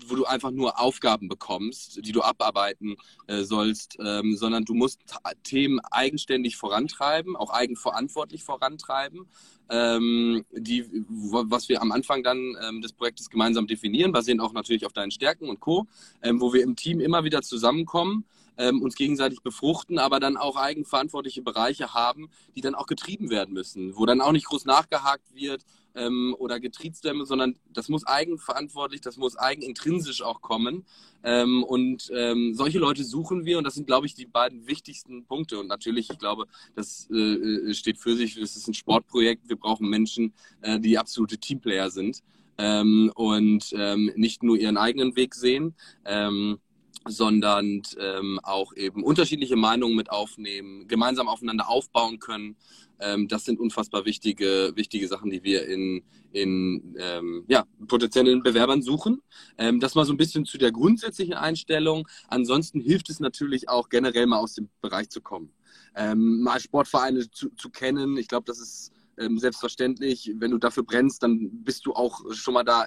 wo 0.09 0.17
du 0.17 0.25
einfach 0.25 0.51
nur 0.51 0.81
Aufgaben 0.81 1.29
bekommst, 1.29 2.05
die 2.05 2.13
du 2.13 2.23
abarbeiten 2.23 2.97
äh, 3.27 3.43
sollst, 3.43 3.97
ähm, 4.05 4.37
sondern 4.37 4.65
du 4.65 4.75
musst 4.75 5.01
Themen 5.45 5.81
eigenständig 5.91 6.57
vorantreiben, 6.57 7.37
auch 7.37 7.51
eigenverantwortlich 7.51 8.43
vorantreiben, 8.43 9.27
ähm, 9.71 10.45
die, 10.51 10.87
was 11.09 11.69
wir 11.69 11.81
am 11.81 11.93
Anfang 11.93 12.23
dann 12.23 12.57
ähm, 12.69 12.83
des 12.83 12.93
Projektes 12.93 13.31
gemeinsam 13.31 13.67
definieren, 13.67 14.13
basierend 14.13 14.43
auch 14.43 14.53
natürlich 14.53 14.87
auf 14.87 14.93
deinen 14.93 15.11
Stärken 15.11 15.49
und 15.49 15.61
Co., 15.61 15.87
ähm, 16.23 16.41
wo 16.41 16.53
wir 16.53 16.63
im 16.63 16.77
Team 16.77 17.01
immer 17.01 17.25
wieder 17.25 17.43
zusammenkommen 17.43 18.25
ähm, 18.59 18.83
uns 18.83 18.97
gegenseitig 18.97 19.43
befruchten, 19.43 19.99
aber 19.99 20.21
dann 20.21 20.37
auch 20.37 20.57
eigenverantwortliche 20.57 21.43
Bereiche 21.43 21.95
haben, 21.95 22.29
die 22.55 22.61
dann 22.61 22.75
auch 22.75 22.87
getrieben 22.87 23.31
werden 23.31 23.55
müssen, 23.55 23.97
wo 23.97 24.05
dann 24.05 24.21
auch 24.21 24.33
nicht 24.33 24.47
groß 24.47 24.67
nachgehakt 24.67 25.35
wird 25.35 25.65
ähm, 25.95 26.35
oder 26.39 26.61
getriezt 26.61 27.05
werden, 27.05 27.25
sondern 27.25 27.57
das 27.73 27.89
muss 27.89 28.07
eigenverantwortlich, 28.07 29.01
das 29.01 29.17
muss 29.17 29.37
eigenintrinsisch 29.37 30.23
auch 30.23 30.41
kommen. 30.41 30.85
Ähm, 31.25 31.63
und 31.63 32.11
ähm, 32.15 32.55
solche 32.55 32.79
Leute 32.79 33.05
suchen 33.05 33.45
wir 33.45 33.59
und 33.59 33.65
das 33.65 33.75
sind, 33.75 33.87
glaube 33.87 34.07
ich, 34.07 34.15
die 34.15 34.27
beiden 34.27 34.67
wichtigsten 34.67 35.25
Punkte. 35.25 35.59
Und 35.59 35.69
natürlich, 35.69 36.11
ich 36.11 36.19
glaube, 36.19 36.47
das 36.75 37.09
äh, 37.13 37.17
äh 37.17 37.75
steht 37.75 37.99
für 37.99 38.17
sich, 38.17 38.37
es 38.37 38.57
ist 38.57 38.69
ein 38.69 38.75
Sportprojekt, 38.75 39.49
wir 39.49 39.57
brauchen 39.57 39.89
Menschen, 39.89 40.33
äh, 40.63 40.81
die 40.81 40.99
absolute 40.99 41.39
Teamplayer 41.39 41.91
sind. 41.91 42.23
Ähm, 42.59 43.11
und 43.15 43.73
ähm, 43.77 44.13
nicht 44.15 44.43
nur 44.43 44.57
ihren 44.57 44.77
eigenen 44.77 45.17
Weg 45.17 45.35
sehen, 45.35 45.75
ähm, 46.05 46.59
sondern 47.06 47.82
ähm, 47.99 48.40
auch 48.42 48.75
eben 48.76 49.02
unterschiedliche 49.02 49.56
Meinungen 49.56 49.97
mit 49.97 50.11
aufnehmen, 50.11 50.87
gemeinsam 50.88 51.28
aufeinander 51.28 51.68
aufbauen 51.68 52.18
können. 52.18 52.56
Ähm, 53.00 53.28
das 53.28 53.44
sind 53.44 53.59
unfassbar 53.59 54.04
wichtige, 54.04 54.73
wichtige 54.75 55.09
Sachen, 55.09 55.30
die 55.30 55.42
wir 55.42 55.66
in, 55.66 56.04
in 56.32 56.94
ähm, 56.99 57.44
ja, 57.49 57.64
potenziellen 57.88 58.42
Bewerbern 58.42 58.82
suchen. 58.82 59.21
Ähm, 59.59 59.80
das 59.80 59.94
mal 59.94 60.04
so 60.04 60.12
ein 60.12 60.16
bisschen 60.16 60.44
zu 60.44 60.59
der 60.59 60.73
grundsätzlichen 60.73 61.35
Einstellung. 61.35 62.09
Ansonsten 62.28 62.80
hilft 62.80 63.11
es 63.11 63.21
natürlich 63.21 63.68
auch 63.68 63.88
generell 63.88 64.26
mal 64.26 64.38
aus 64.38 64.54
dem 64.54 64.68
Bereich 64.80 65.09
zu 65.11 65.21
kommen. 65.21 65.52
Ähm, 65.97 66.42
mal 66.42 66.61
Sportvereine 66.61 67.28
zu, 67.30 67.50
zu 67.50 67.71
kennen. 67.71 68.16
Ich 68.16 68.28
glaube, 68.28 68.44
das 68.47 68.61
ist 68.61 68.92
ähm, 69.18 69.38
selbstverständlich. 69.38 70.32
Wenn 70.37 70.52
du 70.52 70.59
dafür 70.59 70.85
brennst, 70.85 71.23
dann 71.23 71.64
bist 71.64 71.87
du 71.87 71.92
auch 71.94 72.21
schon 72.32 72.54
mal 72.54 72.64
da. 72.64 72.87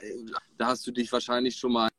Da 0.58 0.68
hast 0.68 0.88
du 0.88 0.92
dich 0.92 1.12
wahrscheinlich 1.12 1.58
schon 1.58 1.74
mal 1.74 1.90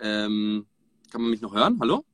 ähm, 0.00 0.66
kann 1.10 1.22
man 1.22 1.30
mich 1.30 1.40
noch 1.40 1.54
hören? 1.54 1.78
Hallo? 1.80 2.04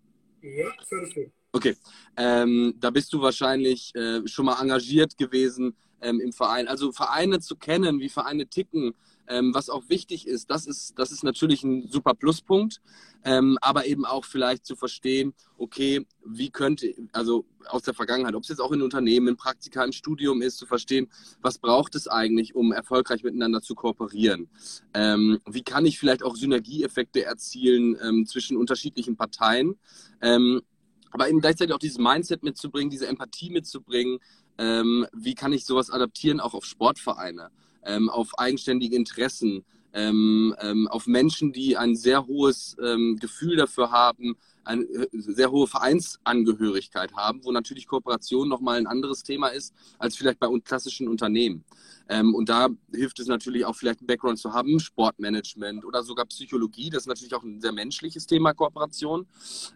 Ja, 0.42 0.66
okay. 1.02 1.32
Okay. 1.52 1.76
Ähm, 2.16 2.74
da 2.78 2.90
bist 2.90 3.12
du 3.12 3.20
wahrscheinlich 3.20 3.94
äh, 3.94 4.26
schon 4.26 4.46
mal 4.46 4.60
engagiert 4.60 5.16
gewesen 5.16 5.76
ähm, 6.00 6.20
im 6.20 6.32
Verein. 6.32 6.68
Also 6.68 6.92
Vereine 6.92 7.40
zu 7.40 7.56
kennen, 7.56 8.00
wie 8.00 8.08
Vereine 8.08 8.46
ticken, 8.46 8.94
ähm, 9.28 9.54
was 9.54 9.70
auch 9.70 9.88
wichtig 9.88 10.26
ist, 10.26 10.50
das 10.50 10.66
ist, 10.66 10.98
das 10.98 11.10
ist 11.10 11.24
natürlich 11.24 11.64
ein 11.64 11.88
super 11.88 12.14
Pluspunkt, 12.14 12.80
ähm, 13.24 13.58
aber 13.60 13.86
eben 13.86 14.04
auch 14.04 14.24
vielleicht 14.24 14.66
zu 14.66 14.76
verstehen, 14.76 15.34
okay, 15.56 16.06
wie 16.24 16.50
könnte, 16.50 16.94
also 17.12 17.44
aus 17.66 17.82
der 17.82 17.94
Vergangenheit, 17.94 18.34
ob 18.34 18.42
es 18.42 18.48
jetzt 18.48 18.60
auch 18.60 18.72
in 18.72 18.82
Unternehmen, 18.82 19.28
in 19.28 19.36
Praktika, 19.36 19.84
im 19.84 19.92
Studium 19.92 20.42
ist, 20.42 20.58
zu 20.58 20.66
verstehen, 20.66 21.08
was 21.40 21.58
braucht 21.58 21.94
es 21.94 22.08
eigentlich, 22.08 22.54
um 22.54 22.72
erfolgreich 22.72 23.22
miteinander 23.22 23.62
zu 23.62 23.74
kooperieren? 23.74 24.48
Ähm, 24.92 25.40
wie 25.48 25.62
kann 25.62 25.86
ich 25.86 25.98
vielleicht 25.98 26.22
auch 26.22 26.36
Synergieeffekte 26.36 27.24
erzielen 27.24 27.96
ähm, 28.02 28.26
zwischen 28.26 28.56
unterschiedlichen 28.56 29.16
Parteien? 29.16 29.76
Ähm, 30.20 30.62
aber 31.10 31.28
eben 31.28 31.40
gleichzeitig 31.40 31.72
auch 31.72 31.78
dieses 31.78 31.98
Mindset 31.98 32.42
mitzubringen, 32.42 32.90
diese 32.90 33.06
Empathie 33.06 33.48
mitzubringen, 33.48 34.18
ähm, 34.58 35.06
wie 35.12 35.34
kann 35.34 35.52
ich 35.52 35.64
sowas 35.64 35.90
adaptieren 35.90 36.40
auch 36.40 36.54
auf 36.54 36.64
Sportvereine, 36.64 37.50
ähm, 37.84 38.08
auf 38.10 38.38
eigenständige 38.38 38.96
Interessen, 38.96 39.64
ähm, 39.92 40.54
ähm 40.60 40.88
auf 40.88 41.06
Menschen, 41.06 41.52
die 41.52 41.76
ein 41.76 41.96
sehr 41.96 42.26
hohes 42.26 42.76
ähm, 42.82 43.16
Gefühl 43.20 43.56
dafür 43.56 43.90
haben, 43.90 44.36
eine 44.64 44.82
äh, 44.84 45.08
sehr 45.12 45.50
hohe 45.50 45.66
Vereinsangehörigkeit 45.66 47.14
haben, 47.14 47.44
wo 47.44 47.52
natürlich 47.52 47.86
Kooperation 47.86 48.48
nochmal 48.48 48.78
ein 48.78 48.86
anderes 48.86 49.22
Thema 49.22 49.48
ist 49.48 49.74
als 49.98 50.16
vielleicht 50.16 50.38
bei 50.38 50.48
klassischen 50.64 51.08
Unternehmen. 51.08 51.64
Ähm, 52.08 52.34
und 52.34 52.48
da 52.48 52.68
hilft 52.92 53.18
es 53.20 53.26
natürlich 53.26 53.64
auch 53.64 53.76
vielleicht 53.76 54.00
einen 54.00 54.06
Background 54.06 54.38
zu 54.38 54.52
haben, 54.52 54.78
Sportmanagement 54.78 55.84
oder 55.84 56.02
sogar 56.02 56.26
Psychologie. 56.26 56.90
Das 56.90 57.04
ist 57.04 57.08
natürlich 57.08 57.34
auch 57.34 57.42
ein 57.42 57.60
sehr 57.60 57.72
menschliches 57.72 58.26
Thema 58.26 58.52
Kooperation. 58.52 59.26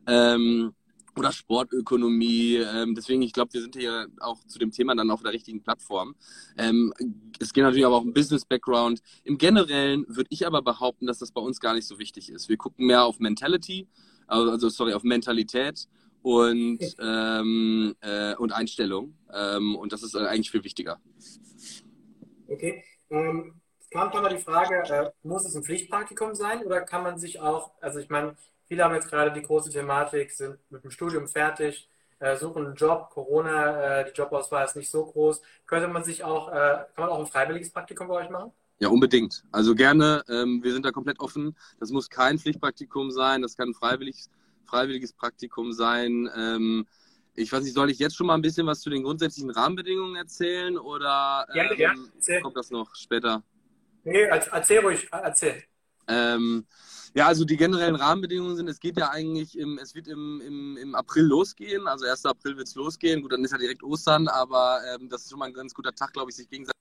Ähm, 0.06 0.72
oder 1.18 1.32
Sportökonomie. 1.32 2.56
Ähm, 2.56 2.94
deswegen, 2.94 3.22
ich 3.22 3.32
glaube, 3.32 3.52
wir 3.52 3.60
sind 3.60 3.76
hier 3.76 4.06
auch 4.20 4.42
zu 4.44 4.58
dem 4.58 4.70
Thema 4.70 4.94
dann 4.94 5.10
auf 5.10 5.22
der 5.22 5.32
richtigen 5.32 5.62
Plattform. 5.62 6.14
Ähm, 6.56 6.94
es 7.40 7.52
geht 7.52 7.64
natürlich 7.64 7.84
aber 7.84 7.96
auch 7.96 8.02
um 8.02 8.12
Business-Background. 8.12 9.02
Im 9.24 9.38
Generellen 9.38 10.04
würde 10.08 10.28
ich 10.30 10.46
aber 10.46 10.62
behaupten, 10.62 11.06
dass 11.06 11.18
das 11.18 11.32
bei 11.32 11.40
uns 11.40 11.60
gar 11.60 11.74
nicht 11.74 11.86
so 11.86 11.98
wichtig 11.98 12.30
ist. 12.30 12.48
Wir 12.48 12.56
gucken 12.56 12.86
mehr 12.86 13.04
auf 13.04 13.18
Mentality, 13.18 13.88
also, 14.26 14.68
sorry, 14.68 14.92
auf 14.94 15.02
Mentalität 15.02 15.88
und, 16.22 16.78
ähm, 17.00 17.94
äh, 18.00 18.34
und 18.36 18.52
Einstellung. 18.52 19.16
Ähm, 19.32 19.76
und 19.76 19.92
das 19.92 20.02
ist 20.02 20.14
eigentlich 20.16 20.50
viel 20.50 20.64
wichtiger. 20.64 21.00
Okay. 22.48 22.82
Ähm, 23.10 23.54
kam 23.90 24.10
mal 24.10 24.28
die 24.28 24.42
Frage, 24.42 24.82
äh, 24.88 25.10
muss 25.22 25.46
es 25.46 25.56
ein 25.56 25.64
Pflichtpraktikum 25.64 26.34
sein 26.34 26.64
oder 26.64 26.82
kann 26.82 27.02
man 27.02 27.18
sich 27.18 27.40
auch, 27.40 27.72
also 27.80 27.98
ich 27.98 28.10
meine, 28.10 28.36
Viele 28.68 28.84
haben 28.84 28.94
jetzt 28.94 29.08
gerade 29.08 29.32
die 29.32 29.42
große 29.42 29.70
Thematik, 29.70 30.30
sind 30.30 30.58
mit 30.70 30.84
dem 30.84 30.90
Studium 30.90 31.26
fertig, 31.26 31.88
äh, 32.18 32.36
suchen 32.36 32.66
einen 32.66 32.74
Job, 32.74 33.10
Corona, 33.10 34.00
äh, 34.00 34.04
die 34.04 34.16
Jobauswahl 34.16 34.64
ist 34.64 34.76
nicht 34.76 34.90
so 34.90 35.06
groß. 35.06 35.40
Könnte 35.66 35.88
man 35.88 36.04
sich 36.04 36.22
auch, 36.22 36.48
äh, 36.48 36.52
kann 36.52 36.88
man 36.96 37.08
auch 37.08 37.20
ein 37.20 37.26
freiwilliges 37.26 37.70
Praktikum 37.70 38.08
bei 38.08 38.14
euch 38.14 38.30
machen? 38.30 38.52
Ja, 38.78 38.88
unbedingt. 38.88 39.42
Also 39.50 39.74
gerne. 39.74 40.22
Ähm, 40.28 40.62
wir 40.62 40.72
sind 40.72 40.84
da 40.84 40.90
komplett 40.90 41.18
offen. 41.18 41.56
Das 41.80 41.90
muss 41.90 42.10
kein 42.10 42.38
Pflichtpraktikum 42.38 43.10
sein. 43.10 43.42
Das 43.42 43.56
kann 43.56 43.70
ein 43.70 43.74
freiwilliges, 43.74 44.30
freiwilliges 44.66 45.12
Praktikum 45.12 45.72
sein. 45.72 46.30
Ähm, 46.36 46.86
ich 47.34 47.52
weiß 47.52 47.62
nicht, 47.62 47.74
soll 47.74 47.90
ich 47.90 47.98
jetzt 47.98 48.16
schon 48.16 48.26
mal 48.26 48.34
ein 48.34 48.42
bisschen 48.42 48.66
was 48.66 48.80
zu 48.80 48.90
den 48.90 49.02
grundsätzlichen 49.02 49.50
Rahmenbedingungen 49.50 50.16
erzählen 50.16 50.76
oder 50.76 51.46
ähm, 51.54 51.70
ja, 51.76 51.94
ja. 52.26 52.40
kommt 52.40 52.56
das 52.56 52.70
noch 52.70 52.94
später? 52.94 53.42
Nee, 54.04 54.22
erzähl 54.22 54.80
ruhig, 54.80 55.08
erzähl. 55.10 55.62
Ähm, 56.08 56.66
ja, 57.14 57.26
also 57.26 57.44
die 57.44 57.56
generellen 57.56 57.96
Rahmenbedingungen 57.96 58.56
sind, 58.56 58.68
es 58.68 58.80
geht 58.80 58.98
ja 58.98 59.10
eigentlich, 59.10 59.58
im, 59.58 59.78
es 59.78 59.94
wird 59.94 60.08
im, 60.08 60.40
im, 60.40 60.76
im 60.76 60.94
April 60.94 61.24
losgehen, 61.24 61.86
also 61.86 62.06
1. 62.06 62.26
April 62.26 62.56
wird 62.56 62.68
es 62.68 62.74
losgehen, 62.74 63.22
gut, 63.22 63.32
dann 63.32 63.44
ist 63.44 63.52
ja 63.52 63.58
direkt 63.58 63.82
Ostern, 63.82 64.28
aber 64.28 64.80
ähm, 64.94 65.08
das 65.08 65.22
ist 65.22 65.30
schon 65.30 65.38
mal 65.38 65.46
ein 65.46 65.54
ganz 65.54 65.74
guter 65.74 65.94
Tag, 65.94 66.12
glaube 66.12 66.30
ich, 66.30 66.36
sich 66.36 66.48
gegenseitig 66.48 66.78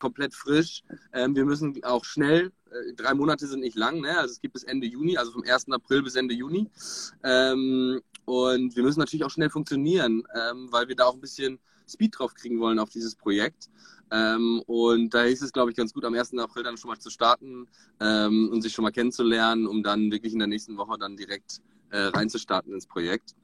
komplett 0.00 0.34
frisch. 0.34 0.82
Ähm, 1.12 1.36
wir 1.36 1.44
müssen 1.44 1.84
auch 1.84 2.04
schnell, 2.04 2.50
äh, 2.70 2.94
drei 2.94 3.14
Monate 3.14 3.46
sind 3.46 3.60
nicht 3.60 3.76
lang, 3.76 4.00
ne? 4.00 4.18
also 4.18 4.32
es 4.32 4.40
gibt 4.40 4.54
bis 4.54 4.64
Ende 4.64 4.86
Juni, 4.86 5.16
also 5.16 5.30
vom 5.30 5.44
1. 5.44 5.70
April 5.70 6.02
bis 6.02 6.16
Ende 6.16 6.34
Juni. 6.34 6.68
Ähm, 7.22 8.00
und 8.24 8.74
wir 8.74 8.82
müssen 8.82 8.98
natürlich 8.98 9.24
auch 9.24 9.30
schnell 9.30 9.50
funktionieren, 9.50 10.24
ähm, 10.34 10.68
weil 10.70 10.88
wir 10.88 10.96
da 10.96 11.04
auch 11.04 11.14
ein 11.14 11.20
bisschen 11.20 11.60
Speed 11.88 12.18
drauf 12.18 12.34
kriegen 12.34 12.60
wollen 12.60 12.78
auf 12.78 12.90
dieses 12.90 13.14
Projekt. 13.14 13.68
Ähm, 14.10 14.62
und 14.66 15.14
da 15.14 15.22
ist 15.22 15.42
es, 15.42 15.52
glaube 15.52 15.70
ich, 15.70 15.76
ganz 15.76 15.92
gut, 15.92 16.04
am 16.04 16.14
1. 16.14 16.36
April 16.38 16.64
dann 16.64 16.76
schon 16.76 16.90
mal 16.90 16.98
zu 16.98 17.10
starten 17.10 17.68
ähm, 18.00 18.48
und 18.50 18.62
sich 18.62 18.72
schon 18.72 18.82
mal 18.82 18.90
kennenzulernen, 18.90 19.66
um 19.66 19.82
dann 19.82 20.10
wirklich 20.10 20.32
in 20.32 20.38
der 20.38 20.48
nächsten 20.48 20.76
Woche 20.76 20.98
dann 20.98 21.16
direkt 21.16 21.60
äh, 21.90 21.98
reinzustarten 21.98 22.72
ins 22.72 22.86
Projekt. 22.86 23.34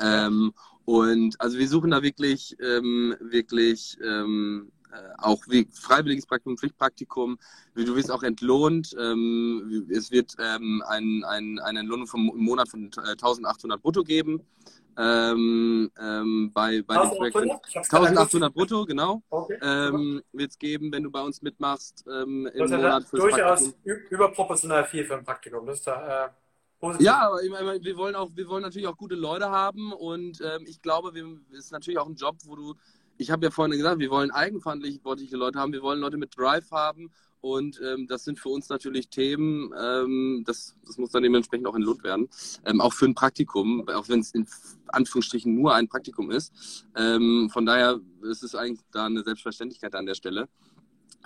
Ähm, 0.00 0.52
und 0.84 1.40
also 1.40 1.58
wir 1.58 1.68
suchen 1.68 1.90
da 1.90 2.02
wirklich, 2.02 2.56
ähm, 2.60 3.14
wirklich 3.20 3.96
ähm, 4.02 4.72
äh, 4.92 4.96
auch 5.18 5.42
wie 5.48 5.68
freiwilliges 5.70 6.26
Praktikum, 6.26 6.58
Pflichtpraktikum. 6.58 7.38
Du 7.74 7.94
wirst 7.94 8.10
auch 8.10 8.22
entlohnt. 8.24 8.94
Ähm, 8.98 9.86
es 9.88 10.10
wird 10.10 10.38
ein, 10.38 10.82
ein, 10.82 11.58
eine 11.60 11.80
Entlohnung 11.80 12.06
vom 12.06 12.32
Monat 12.34 12.68
von 12.68 12.90
1800 12.96 13.78
äh, 13.78 13.80
brutto 13.80 14.02
geben 14.02 14.42
ähm, 14.96 15.90
ähm, 16.00 16.50
bei, 16.52 16.82
bei 16.82 16.96
dem 16.96 17.10
Projekt. 17.10 17.36
1800 17.76 18.52
brutto, 18.52 18.84
genau. 18.84 19.22
Okay. 19.30 19.58
Ähm, 19.62 20.22
wird 20.32 20.50
es 20.50 20.58
geben, 20.58 20.92
wenn 20.92 21.02
du 21.02 21.10
bei 21.10 21.20
uns 21.22 21.42
mitmachst 21.42 22.04
ähm, 22.06 22.46
im 22.52 22.60
das 22.60 22.70
Monat 22.70 23.04
fürs 23.04 23.22
durchaus 23.22 23.62
Praktikum. 23.72 24.06
überproportional 24.10 24.84
viel 24.84 25.04
für 25.04 25.16
ein 25.16 25.24
Praktikum. 25.24 25.66
Das 25.66 25.78
ist 25.78 25.86
da, 25.86 26.26
äh, 26.26 26.28
Positiv. 26.82 27.06
Ja, 27.06 27.28
aber 27.28 27.80
wir 27.80 27.96
wollen 27.96 28.16
auch, 28.16 28.30
wir 28.34 28.48
wollen 28.48 28.64
natürlich 28.64 28.88
auch 28.88 28.96
gute 28.96 29.14
Leute 29.14 29.48
haben 29.48 29.92
und 29.92 30.40
ähm, 30.40 30.64
ich 30.66 30.82
glaube, 30.82 31.12
es 31.52 31.58
ist 31.66 31.70
natürlich 31.70 32.00
auch 32.00 32.08
ein 32.08 32.16
Job, 32.16 32.34
wo 32.44 32.56
du, 32.56 32.74
ich 33.18 33.30
habe 33.30 33.44
ja 33.44 33.52
vorhin 33.52 33.70
gesagt, 33.78 34.00
wir 34.00 34.10
wollen 34.10 34.32
eigenverantwortliche 34.32 35.36
Leute 35.36 35.60
haben, 35.60 35.72
wir 35.72 35.82
wollen 35.82 36.00
Leute 36.00 36.16
mit 36.16 36.36
Drive 36.36 36.72
haben 36.72 37.12
und 37.42 37.80
ähm, 37.84 38.06
das 38.06 38.24
sind 38.24 38.38
für 38.38 38.48
uns 38.48 38.68
natürlich 38.68 39.08
Themen, 39.08 39.72
ähm, 39.78 40.44
das, 40.46 40.76
das 40.86 40.96
muss 40.96 41.10
dann 41.10 41.24
dementsprechend 41.24 41.66
auch 41.66 41.74
entlohnt 41.74 42.04
werden. 42.04 42.28
Ähm, 42.64 42.80
auch 42.80 42.92
für 42.92 43.04
ein 43.04 43.14
Praktikum, 43.14 43.86
auch 43.88 44.08
wenn 44.08 44.20
es 44.20 44.30
in 44.32 44.46
Anführungsstrichen 44.86 45.52
nur 45.52 45.74
ein 45.74 45.88
Praktikum 45.88 46.30
ist. 46.30 46.86
Ähm, 46.96 47.50
von 47.52 47.66
daher 47.66 48.00
ist 48.22 48.44
es 48.44 48.54
eigentlich 48.54 48.86
da 48.92 49.06
eine 49.06 49.24
Selbstverständlichkeit 49.24 49.94
an 49.96 50.06
der 50.06 50.14
Stelle. 50.14 50.48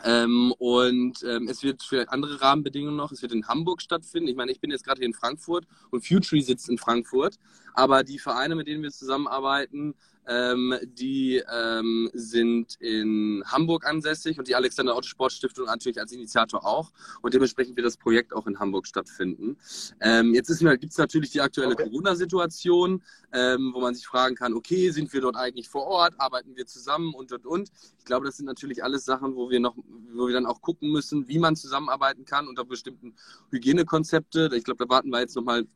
Ähm, 0.05 0.53
und 0.59 1.23
ähm, 1.23 1.49
es 1.49 1.63
wird 1.63 1.83
für 1.83 2.11
andere 2.11 2.41
Rahmenbedingungen 2.41 2.97
noch, 2.97 3.13
es 3.13 3.21
wird 3.21 3.33
in 3.33 3.47
Hamburg 3.47 3.83
stattfinden. 3.83 4.29
Ich 4.29 4.37
meine, 4.37 4.53
ich 4.53 4.61
bin 4.61 4.71
jetzt 4.71 4.85
gerade 4.85 4.99
hier 4.99 5.07
in 5.07 5.15
Frankfurt 5.15 5.67
und 5.91 6.07
Futury 6.07 6.41
sitzt 6.41 6.69
in 6.69 6.79
Frankfurt, 6.79 7.37
aber 7.75 8.05
die 8.05 8.19
Vereine, 8.19 8.57
mit 8.57 8.69
denen 8.69 8.83
wir 8.83 8.91
zusammenarbeiten, 8.91 9.95
Ähm, 10.26 10.75
die 10.83 11.42
ähm, 11.50 12.11
sind 12.12 12.76
in 12.80 13.42
Hamburg 13.47 13.87
ansässig 13.87 14.38
und 14.38 14.49
die 14.49 14.54
Alexander 14.54 14.97
Otto 14.97 15.06
Sport 15.06 15.33
Stiftung 15.33 15.66
natürlich 15.66 16.00
als 16.00 16.12
Initiator 16.12 16.66
auch. 16.66 16.92
Und 17.23 17.35
dementsprechend 17.35 17.76
wird 17.76 17.87
das 17.87 17.97
Projekt 17.97 18.33
auch 18.33 18.47
in 18.47 18.59
Hamburg 18.59 18.87
stattfinden. 18.87 19.56
Ähm, 20.00 20.35
jetzt 20.35 20.49
gibt 20.59 20.92
es 20.92 20.99
natürlich 20.99 21.30
die 21.30 21.40
aktuelle 21.40 21.75
okay. 21.75 21.85
Corona-Situation, 21.85 23.02
ähm, 23.33 23.73
wo 23.75 23.80
man 23.80 23.95
sich 23.95 24.06
fragen 24.06 24.35
kann, 24.35 24.54
okay, 24.54 24.90
sind 24.90 25.12
wir 25.12 25.21
dort 25.21 25.37
eigentlich 25.37 25.68
vor 25.68 25.85
Ort, 25.87 26.14
arbeiten 26.18 26.56
wir 26.56 26.66
zusammen 26.66 27.14
und 27.14 27.33
und 27.33 27.47
und. 27.47 27.71
Ich 27.99 28.04
glaube, 28.04 28.26
das 28.26 28.37
sind 28.37 28.47
natürlich 28.47 28.83
alles 28.83 29.04
Sachen, 29.04 29.37
wo 29.37 29.50
wir 29.50 29.61
noch, 29.61 29.76
wo 30.12 30.26
wir 30.26 30.35
dann 30.35 30.47
auch 30.47 30.61
gucken 30.61 30.90
müssen, 30.90 31.28
wie 31.28 31.38
man 31.38 31.56
zusammenarbeiten 31.56 32.25
kann 32.25 32.49
unter 32.49 32.64
bestimmten 32.64 33.14
Hygienekonzepte. 33.50 34.50
Ich 34.54 34.64
glaube, 34.64 34.85
da 34.85 34.88
warten 34.88 35.11
wir 35.11 35.21
jetzt 35.21 35.37
nochmal 35.37 35.66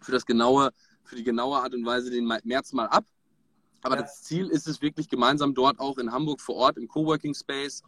für 0.00 0.12
das 0.12 0.26
genaue, 0.26 0.70
für 1.04 1.16
die 1.16 1.24
genaue 1.24 1.58
Art 1.58 1.74
und 1.74 1.84
Weise 1.84 2.10
den 2.10 2.26
März 2.44 2.72
mal 2.72 2.86
ab. 2.86 3.04
Aber 3.82 3.96
ja. 3.96 4.02
das 4.02 4.22
Ziel 4.22 4.48
ist 4.48 4.66
es 4.66 4.80
wirklich 4.80 5.08
gemeinsam 5.08 5.54
dort 5.54 5.78
auch 5.80 5.98
in 5.98 6.12
Hamburg 6.12 6.40
vor 6.40 6.56
Ort 6.56 6.78
im 6.78 6.88
Coworking 6.88 7.34
Space 7.34 7.82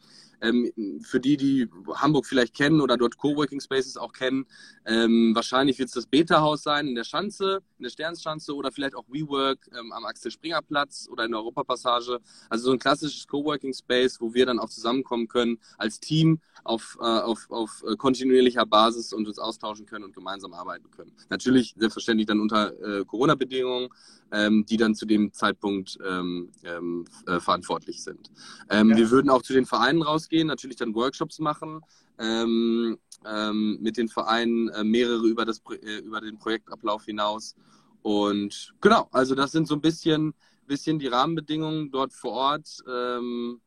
ähm, 0.45 1.01
für 1.03 1.21
die, 1.21 1.37
die 1.37 1.69
Hamburg 1.95 2.27
vielleicht 2.27 2.55
kennen 2.55 2.81
oder 2.81 2.97
dort 2.97 3.17
Coworking 3.17 3.61
Spaces 3.61 3.97
auch 3.97 4.13
kennen, 4.13 4.47
ähm, 4.87 5.33
wahrscheinlich 5.35 5.79
wird 5.79 5.89
es 5.89 5.95
das 5.95 6.07
Beta-Haus 6.07 6.63
sein 6.63 6.87
in 6.87 6.95
der 6.95 7.05
Schanze, 7.05 7.63
in 7.79 7.85
der 7.85 7.91
Sternschanze 7.91 8.55
oder 8.55 8.71
vielleicht 8.71 8.95
auch 8.95 9.05
WeWork 9.09 9.59
ähm, 9.79 9.93
am 9.93 10.05
Axel 10.05 10.31
Springer 10.31 10.63
Platz 10.63 11.09
oder 11.11 11.25
in 11.25 11.31
der 11.31 11.41
Europapassage. 11.41 12.21
Also 12.49 12.67
so 12.67 12.73
ein 12.73 12.79
klassisches 12.79 13.27
Coworking 13.27 13.73
Space, 13.73 14.21
wo 14.21 14.35
wir 14.35 14.47
dann 14.47 14.59
auch 14.59 14.69
zusammenkommen 14.69 15.29
können 15.29 15.59
als 15.79 16.01
Team 16.01 16.41
auf, 16.65 16.99
äh, 17.01 17.05
auf, 17.05 17.51
auf 17.51 17.85
äh, 17.87 17.97
kontinuierlicher 17.97 18.67
Basis 18.67 19.13
und 19.13 19.27
uns 19.27 19.39
austauschen 19.39 19.87
können 19.87 20.05
und 20.05 20.15
gemeinsam 20.15 20.53
arbeiten 20.55 20.91
können. 20.91 21.13
Natürlich 21.29 21.75
selbstverständlich 21.77 22.27
dann 22.27 22.41
unter 22.41 22.73
äh, 22.83 23.05
Corona-Bedingungen, 23.05 23.89
ähm, 24.33 24.67
die 24.67 24.77
dann 24.77 24.95
zu 24.95 25.07
dem 25.07 25.33
Zeitpunkt 25.33 25.99
ähm, 26.07 26.51
ähm, 26.65 27.05
äh, 27.27 27.41
verantwortlich 27.41 28.03
sind. 28.03 28.31
Ja. 28.71 28.85
Wir 28.85 29.11
würden 29.11 29.31
auch 29.31 29.43
zu 29.43 29.53
den 29.53 29.67
Vereinen 29.67 30.03
rausgehen 30.03 30.34
rausgehen, 30.35 30.47
natürlich 30.47 30.77
dann 30.77 30.95
Workshops 30.95 31.39
machen, 31.39 31.81
ähm, 32.19 32.99
ähm, 33.27 33.79
mit 33.81 33.97
den 33.97 34.09
Vereinen 34.09 34.69
äh, 34.71 34.85
mehrere 34.85 35.27
über, 35.27 35.45
das, 35.45 35.63
äh, 35.71 35.99
über 35.99 36.21
den 36.21 36.39
Projektablauf 36.39 37.05
hinaus. 37.05 37.55
Und 38.03 38.75
genau, 38.81 39.09
also 39.13 39.35
das 39.35 39.53
sind 39.53 39.67
so 39.67 39.75
ein 39.75 39.81
bisschen, 39.81 40.35
bisschen 40.67 40.99
die 40.99 41.07
Rahmenbedingungen 41.07 41.91
dort 41.91 42.13
vor 42.13 42.33
Ort. 42.33 42.85
Ähm, 42.87 43.61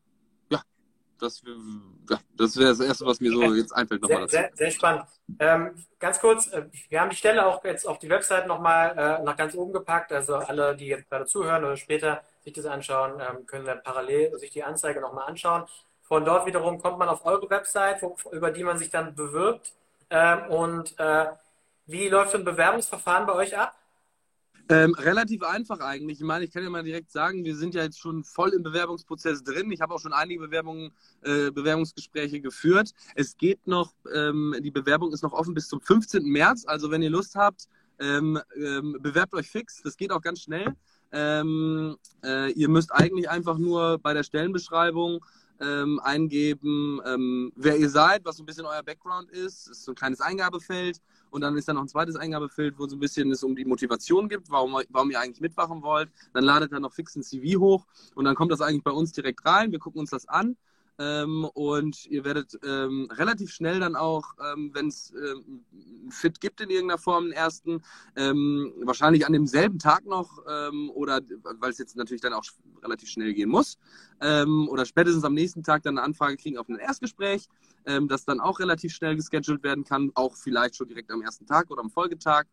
ja, 0.52 0.62
das, 1.20 1.42
ja, 2.10 2.20
das 2.36 2.58
wäre 2.58 2.70
das 2.70 2.80
Erste, 2.80 3.06
was 3.06 3.20
mir 3.20 3.32
so 3.32 3.56
jetzt 3.56 3.76
einfällt. 3.76 4.06
Sehr, 4.06 4.28
sehr, 4.28 4.52
sehr, 4.54 4.72
spannend. 4.72 5.06
Ähm, 5.40 5.72
ganz 6.00 6.20
kurz, 6.20 6.48
äh, 6.54 6.66
wir 6.90 7.02
haben 7.02 7.10
die 7.10 7.16
Stelle 7.16 7.46
auch 7.48 7.64
jetzt 7.64 7.88
auf 7.88 7.98
die 7.98 8.10
Website 8.10 8.48
nochmal 8.48 8.92
äh, 8.92 9.24
nach 9.24 9.36
ganz 9.36 9.56
oben 9.56 9.74
gepackt. 9.74 10.12
Also 10.12 10.36
alle, 10.36 10.76
die 10.76 10.88
jetzt 10.88 11.10
gerade 11.10 11.26
zuhören 11.26 11.64
oder 11.64 11.78
später 11.78 12.22
sich 12.44 12.54
das 12.54 12.66
anschauen, 12.66 13.20
ähm, 13.20 13.46
können 13.48 13.66
dann 13.66 13.82
parallel 13.82 14.38
sich 14.38 14.52
die 14.52 14.64
Anzeige 14.64 15.02
nochmal 15.02 15.28
anschauen. 15.28 15.66
Von 16.08 16.24
dort 16.24 16.46
wiederum 16.46 16.80
kommt 16.80 16.98
man 16.98 17.10
auf 17.10 17.26
eure 17.26 17.50
Website, 17.50 18.02
wo, 18.02 18.16
über 18.32 18.52
die 18.52 18.64
man 18.64 18.78
sich 18.78 18.90
dann 18.90 19.14
bewirbt. 19.14 19.74
Ähm, 20.10 20.50
und 20.50 20.98
äh, 21.00 21.26
wie 21.86 22.08
läuft 22.08 22.32
so 22.32 22.38
ein 22.38 22.46
Bewerbungsverfahren 22.46 23.26
bei 23.26 23.34
euch 23.34 23.58
ab? 23.58 23.76
Ähm, 24.70 24.94
relativ 24.96 25.44
einfach 25.44 25.80
eigentlich. 25.80 26.20
Ich 26.20 26.26
meine, 26.26 26.44
ich 26.46 26.52
kann 26.52 26.64
ja 26.64 26.70
mal 26.70 26.84
direkt 26.84 27.12
sagen, 27.12 27.44
wir 27.46 27.56
sind 27.56 27.74
ja 27.74 27.84
jetzt 27.84 28.00
schon 28.00 28.24
voll 28.24 28.54
im 28.54 28.64
Bewerbungsprozess 28.64 29.44
drin. 29.44 29.72
Ich 29.72 29.80
habe 29.82 29.94
auch 29.94 30.00
schon 30.00 30.12
einige 30.12 30.42
Bewerbungen, 30.42 30.92
äh, 31.24 31.52
Bewerbungsgespräche 31.52 32.42
geführt. 32.42 32.92
Es 33.16 33.38
geht 33.38 33.66
noch, 33.68 33.94
ähm, 34.14 34.56
die 34.60 34.72
Bewerbung 34.72 35.14
ist 35.14 35.24
noch 35.24 35.34
offen 35.34 35.54
bis 35.54 35.68
zum 35.70 35.80
15. 35.82 36.24
März. 36.24 36.66
Also 36.68 36.92
wenn 36.92 37.02
ihr 37.02 37.10
Lust 37.10 37.36
habt, 37.36 37.68
ähm, 38.00 38.40
ähm, 38.56 38.98
bewerbt 39.00 39.34
euch 39.34 39.50
fix. 39.50 39.82
Das 39.84 39.96
geht 39.96 40.12
auch 40.12 40.22
ganz 40.22 40.42
schnell. 40.42 40.76
Ähm, 41.12 41.98
äh, 42.24 42.52
ihr 42.52 42.68
müsst 42.68 42.94
eigentlich 42.94 43.30
einfach 43.30 43.58
nur 43.58 43.98
bei 44.00 44.14
der 44.14 44.24
Stellenbeschreibung 44.24 45.24
ähm, 45.62 46.00
eingeben, 46.04 47.02
ähm, 47.06 47.52
wer 47.56 47.78
ihr 47.78 47.90
seid, 47.90 48.26
was 48.26 48.38
so 48.38 48.44
ein 48.44 48.46
bisschen 48.46 48.66
euer 48.66 48.84
Background 48.84 49.32
ist. 49.32 49.68
Das 49.68 49.78
ist 49.78 49.86
so 49.86 49.92
ein 49.92 49.96
kleines 49.96 50.22
Eingabefeld. 50.22 51.02
Und 51.30 51.42
dann 51.42 51.58
ist 51.58 51.68
da 51.68 51.74
noch 51.74 51.82
ein 51.82 51.88
zweites 51.90 52.16
Eingabefeld, 52.16 52.80
wo 52.80 52.88
so 52.88 52.96
ein 52.96 53.00
bisschen 53.00 53.32
es 53.32 53.44
um 53.44 53.56
die 53.56 53.66
Motivation 53.66 54.30
gibt, 54.30 54.50
warum, 54.50 54.82
warum 54.90 55.12
ihr 55.12 55.20
eigentlich 55.20 55.42
mitmachen 55.42 55.84
wollt. 55.84 56.10
Dann 56.34 56.44
ladet 56.44 56.72
ihr 56.72 56.80
noch 56.80 56.94
fix 56.94 57.16
ein 57.16 57.24
CV 57.24 57.60
hoch 57.60 57.86
und 58.16 58.26
dann 58.26 58.36
kommt 58.36 58.52
das 58.52 58.62
eigentlich 58.62 58.84
bei 58.84 58.92
uns 58.92 59.12
direkt 59.12 59.46
rein. 59.46 59.72
Wir 59.72 59.80
gucken 59.80 60.00
uns 60.00 60.10
das 60.10 60.28
an 60.28 60.56
ähm, 61.00 61.46
und 61.54 62.06
ihr 62.08 62.26
werdet 62.26 62.58
ähm, 62.66 63.08
relativ 63.12 63.52
schnell 63.52 63.80
dann 63.80 63.96
auch, 63.96 64.34
ähm, 64.44 64.72
wenn 64.74 64.88
es 64.88 65.14
ähm, 65.14 65.64
Fit 66.10 66.42
gibt 66.42 66.60
in 66.60 66.70
irgendeiner 66.70 66.98
Form, 66.98 67.26
einen 67.26 67.34
ersten, 67.34 67.84
ähm, 68.16 68.74
wahrscheinlich 68.84 69.26
an 69.26 69.34
demselben 69.34 69.78
Tag 69.78 70.06
noch 70.06 70.40
ähm, 70.50 70.90
oder 70.90 71.22
weil 71.60 71.70
es 71.70 71.78
jetzt 71.78 71.96
natürlich 71.96 72.22
dann 72.22 72.34
auch 72.34 72.44
relativ 72.82 73.10
schnell 73.10 73.34
gehen 73.34 73.50
muss 73.50 73.78
oder 74.20 74.86
spätestens 74.86 75.24
am 75.24 75.36
nächsten 75.36 75.62
Tag 75.62 75.84
dann 75.84 75.98
eine 75.98 76.06
Anfrage 76.06 76.38
kriegen 76.38 76.58
auf 76.58 76.68
ein 76.70 76.78
Erstgespräch, 76.78 77.48
das 78.08 78.26
dann 78.26 78.40
auch 78.40 78.60
relativ 78.60 78.92
schnell 78.92 79.16
geschedult 79.16 79.62
werden 79.62 79.84
kann, 79.84 80.12
auch 80.16 80.36
vielleicht 80.36 80.76
schon 80.76 80.88
direkt 80.88 81.12
am 81.12 81.22
ersten 81.22 81.46
Tag 81.46 81.70
oder 81.70 81.82
am 81.82 81.92
Folgetag. 81.92 82.46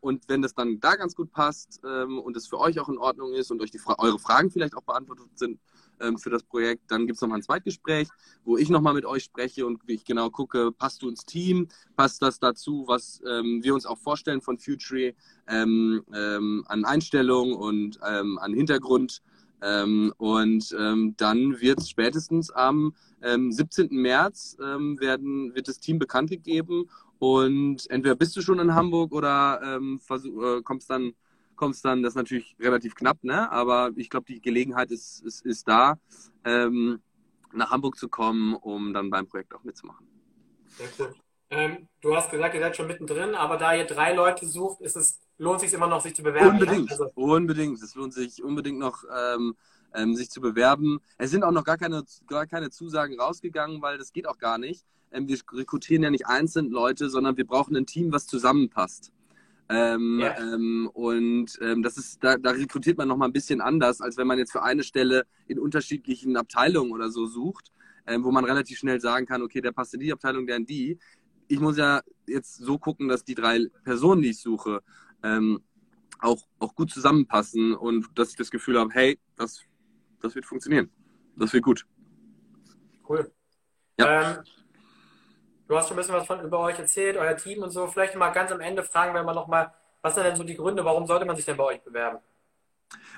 und 0.00 0.28
wenn 0.28 0.42
das 0.42 0.54
dann 0.54 0.80
da 0.80 0.96
ganz 0.96 1.14
gut 1.14 1.30
passt 1.30 1.84
und 1.84 2.36
es 2.36 2.48
für 2.48 2.58
euch 2.58 2.80
auch 2.80 2.88
in 2.88 2.98
Ordnung 2.98 3.32
ist 3.32 3.52
und 3.52 3.60
euch 3.62 3.70
die 3.70 3.78
Fra 3.78 3.94
eure 3.98 4.18
Fragen 4.18 4.50
vielleicht 4.50 4.74
auch 4.74 4.82
beantwortet 4.82 5.26
sind, 5.36 5.60
ähm, 6.02 6.18
für 6.18 6.30
das 6.30 6.42
Projekt. 6.42 6.90
Dann 6.90 7.06
gibt 7.06 7.16
es 7.16 7.22
nochmal 7.22 7.38
ein 7.38 7.42
Zweitgespräch, 7.42 8.08
wo 8.44 8.56
ich 8.56 8.68
nochmal 8.68 8.94
mit 8.94 9.04
euch 9.04 9.24
spreche 9.24 9.66
und 9.66 9.80
ich 9.86 10.04
genau 10.04 10.30
gucke, 10.30 10.72
passt 10.72 11.02
du 11.02 11.08
ins 11.08 11.24
Team, 11.24 11.68
passt 11.96 12.22
das 12.22 12.38
dazu, 12.38 12.84
was 12.86 13.22
ähm, 13.26 13.60
wir 13.62 13.74
uns 13.74 13.86
auch 13.86 13.98
vorstellen 13.98 14.40
von 14.40 14.58
Future 14.58 15.14
ähm, 15.48 16.04
ähm, 16.14 16.64
an 16.66 16.84
Einstellung 16.84 17.54
und 17.54 17.98
ähm, 18.06 18.38
an 18.38 18.52
Hintergrund. 18.52 19.22
Ähm, 19.64 20.12
und 20.18 20.74
dann 21.18 21.60
wird 21.60 21.78
es 21.78 21.88
spätestens 21.88 22.50
am 22.50 22.94
17. 23.20 23.90
März 23.90 24.56
werden, 24.58 25.54
wird 25.54 25.68
das 25.68 25.78
Team 25.78 26.00
bekannt 26.00 26.30
gegeben 26.30 26.88
und 27.22 27.88
entweder 27.88 28.16
bist 28.16 28.34
du 28.36 28.42
schon 28.42 28.58
in 28.58 28.74
Hamburg 28.74 29.12
oder 29.12 29.60
ähm, 29.62 30.00
äh, 30.10 30.60
kommst 30.62 30.90
dann 30.90 31.12
kommst 31.56 31.84
dann, 31.84 32.02
das 32.02 32.12
ist 32.12 32.16
natürlich 32.16 32.56
relativ 32.60 32.94
knapp, 32.94 33.22
ne? 33.22 33.50
aber 33.50 33.90
ich 33.96 34.10
glaube, 34.10 34.26
die 34.26 34.40
Gelegenheit 34.40 34.90
ist, 34.90 35.22
ist, 35.22 35.44
ist 35.44 35.68
da, 35.68 35.98
ähm, 36.44 37.00
nach 37.52 37.70
Hamburg 37.70 37.96
zu 37.96 38.08
kommen, 38.08 38.54
um 38.54 38.92
dann 38.92 39.10
beim 39.10 39.26
Projekt 39.26 39.54
auch 39.54 39.64
mitzumachen. 39.64 40.06
Sehr 40.68 40.88
cool. 40.98 41.14
Ähm, 41.52 41.86
du 42.00 42.16
hast 42.16 42.30
gesagt, 42.30 42.54
ihr 42.54 42.60
seid 42.60 42.76
schon 42.76 42.86
mittendrin, 42.86 43.34
aber 43.34 43.58
da 43.58 43.74
ihr 43.74 43.84
drei 43.84 44.14
Leute 44.14 44.46
sucht, 44.46 44.80
ist 44.80 44.96
es, 44.96 45.20
lohnt 45.36 45.60
sich 45.60 45.70
immer 45.74 45.86
noch, 45.86 46.00
sich 46.00 46.14
zu 46.14 46.22
bewerben? 46.22 46.48
Unbedingt, 46.48 46.90
also, 46.90 47.10
unbedingt. 47.14 47.82
Es 47.82 47.94
lohnt 47.94 48.14
sich 48.14 48.42
unbedingt 48.42 48.78
noch, 48.78 49.04
ähm, 49.34 49.54
ähm, 49.94 50.16
sich 50.16 50.30
zu 50.30 50.40
bewerben. 50.40 51.00
Es 51.18 51.30
sind 51.30 51.44
auch 51.44 51.50
noch 51.50 51.64
gar 51.64 51.76
keine, 51.76 52.04
gar 52.26 52.46
keine 52.46 52.70
Zusagen 52.70 53.20
rausgegangen, 53.20 53.82
weil 53.82 53.98
das 53.98 54.14
geht 54.14 54.26
auch 54.26 54.38
gar 54.38 54.56
nicht. 54.56 54.86
Ähm, 55.10 55.28
wir 55.28 55.38
rekrutieren 55.52 56.02
ja 56.02 56.10
nicht 56.10 56.26
einzeln 56.26 56.70
Leute, 56.70 57.10
sondern 57.10 57.36
wir 57.36 57.46
brauchen 57.46 57.76
ein 57.76 57.84
Team, 57.84 58.12
was 58.12 58.26
zusammenpasst. 58.26 59.12
Ähm, 59.72 60.20
ja. 60.20 60.36
ähm, 60.38 60.90
und 60.92 61.58
ähm, 61.62 61.82
das 61.82 61.96
ist, 61.96 62.22
da, 62.22 62.36
da 62.36 62.50
rekrutiert 62.50 62.98
man 62.98 63.08
nochmal 63.08 63.28
ein 63.28 63.32
bisschen 63.32 63.60
anders, 63.60 64.00
als 64.00 64.16
wenn 64.16 64.26
man 64.26 64.38
jetzt 64.38 64.52
für 64.52 64.62
eine 64.62 64.82
Stelle 64.82 65.24
in 65.46 65.58
unterschiedlichen 65.58 66.36
Abteilungen 66.36 66.92
oder 66.92 67.10
so 67.10 67.26
sucht, 67.26 67.72
ähm, 68.06 68.22
wo 68.22 68.30
man 68.30 68.44
relativ 68.44 68.78
schnell 68.78 69.00
sagen 69.00 69.24
kann, 69.26 69.42
okay, 69.42 69.60
der 69.60 69.72
passt 69.72 69.94
in 69.94 70.00
die 70.00 70.12
Abteilung, 70.12 70.46
der 70.46 70.56
in 70.56 70.66
die. 70.66 70.98
Ich 71.48 71.58
muss 71.58 71.76
ja 71.78 72.02
jetzt 72.26 72.56
so 72.56 72.78
gucken, 72.78 73.08
dass 73.08 73.24
die 73.24 73.34
drei 73.34 73.66
Personen, 73.84 74.22
die 74.22 74.30
ich 74.30 74.40
suche, 74.40 74.82
ähm, 75.22 75.60
auch, 76.18 76.46
auch 76.58 76.74
gut 76.74 76.90
zusammenpassen 76.90 77.74
und 77.74 78.06
dass 78.14 78.30
ich 78.30 78.36
das 78.36 78.50
Gefühl 78.50 78.78
habe, 78.78 78.90
hey, 78.92 79.18
das, 79.36 79.62
das 80.20 80.34
wird 80.34 80.46
funktionieren. 80.46 80.90
Das 81.36 81.52
wird 81.52 81.64
gut. 81.64 81.86
Cool. 83.08 83.32
Ja. 83.98 84.42
Du 85.68 85.76
hast 85.76 85.88
schon 85.88 85.96
ein 85.96 86.00
bisschen 86.00 86.14
was 86.14 86.26
von 86.26 86.40
über 86.40 86.58
euch 86.60 86.78
erzählt, 86.78 87.16
euer 87.16 87.36
Team 87.36 87.62
und 87.62 87.70
so. 87.70 87.86
Vielleicht 87.86 88.14
mal 88.16 88.30
ganz 88.30 88.50
am 88.50 88.60
Ende 88.60 88.82
fragen 88.82 89.14
wir 89.14 89.22
mal 89.22 89.34
nochmal, 89.34 89.72
was 90.02 90.14
sind 90.14 90.24
denn 90.24 90.36
so 90.36 90.44
die 90.44 90.56
Gründe, 90.56 90.84
warum 90.84 91.06
sollte 91.06 91.24
man 91.24 91.36
sich 91.36 91.44
denn 91.44 91.56
bei 91.56 91.64
euch 91.64 91.82
bewerben? 91.82 92.18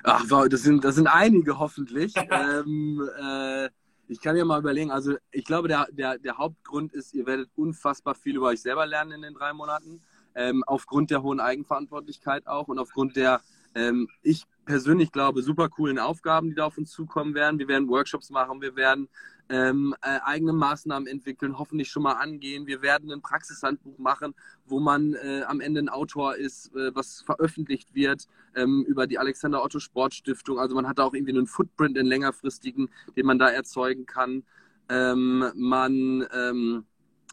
Ach, 0.03 0.23
das 0.49 0.61
sind, 0.61 0.83
das 0.83 0.95
sind 0.95 1.07
einige 1.07 1.59
hoffentlich. 1.59 2.13
ähm, 2.31 3.09
äh, 3.19 3.69
ich 4.07 4.21
kann 4.21 4.37
ja 4.37 4.45
mal 4.45 4.59
überlegen, 4.59 4.91
also 4.91 5.15
ich 5.31 5.45
glaube, 5.45 5.67
der, 5.67 5.87
der, 5.91 6.19
der 6.19 6.37
Hauptgrund 6.37 6.93
ist, 6.93 7.13
ihr 7.13 7.25
werdet 7.25 7.49
unfassbar 7.55 8.15
viel 8.15 8.35
über 8.35 8.47
euch 8.47 8.61
selber 8.61 8.85
lernen 8.85 9.13
in 9.13 9.21
den 9.23 9.33
drei 9.33 9.51
Monaten. 9.53 10.03
Ähm, 10.35 10.63
aufgrund 10.67 11.11
der 11.11 11.23
hohen 11.23 11.39
Eigenverantwortlichkeit 11.39 12.45
auch 12.45 12.67
und 12.67 12.77
aufgrund 12.77 13.15
der, 13.15 13.41
ähm, 13.73 14.09
ich 14.21 14.43
persönlich 14.65 15.11
glaube, 15.11 15.41
super 15.41 15.69
coolen 15.69 15.97
Aufgaben, 15.97 16.49
die 16.49 16.55
da 16.55 16.65
auf 16.65 16.77
uns 16.77 16.91
zukommen 16.91 17.33
werden. 17.33 17.57
Wir 17.57 17.67
werden 17.67 17.87
Workshops 17.87 18.29
machen, 18.29 18.61
wir 18.61 18.75
werden 18.75 19.07
ähm, 19.49 19.95
äh, 20.01 20.19
eigene 20.23 20.53
Maßnahmen 20.53 21.07
entwickeln, 21.07 21.57
hoffentlich 21.57 21.89
schon 21.89 22.03
mal 22.03 22.13
angehen. 22.13 22.65
Wir 22.65 22.81
werden 22.81 23.11
ein 23.11 23.21
Praxishandbuch 23.21 23.97
machen, 23.97 24.33
wo 24.65 24.79
man 24.79 25.13
äh, 25.13 25.43
am 25.47 25.61
Ende 25.61 25.81
ein 25.81 25.89
Autor 25.89 26.35
ist, 26.35 26.75
äh, 26.75 26.95
was 26.95 27.21
veröffentlicht 27.21 27.93
wird 27.93 28.27
ähm, 28.55 28.83
über 28.87 29.05
die 29.07 29.19
Alexander 29.19 29.63
Otto 29.63 29.79
Sportstiftung. 29.79 30.59
Also 30.59 30.75
man 30.75 30.87
hat 30.87 30.99
da 30.99 31.03
auch 31.03 31.13
irgendwie 31.13 31.33
einen 31.33 31.47
Footprint, 31.47 31.97
in 31.97 32.05
längerfristigen, 32.07 32.89
den 33.15 33.25
man 33.25 33.37
da 33.37 33.49
erzeugen 33.49 34.05
kann. 34.05 34.43
Ähm, 34.89 35.51
man, 35.55 36.27
ähm, 36.33 36.85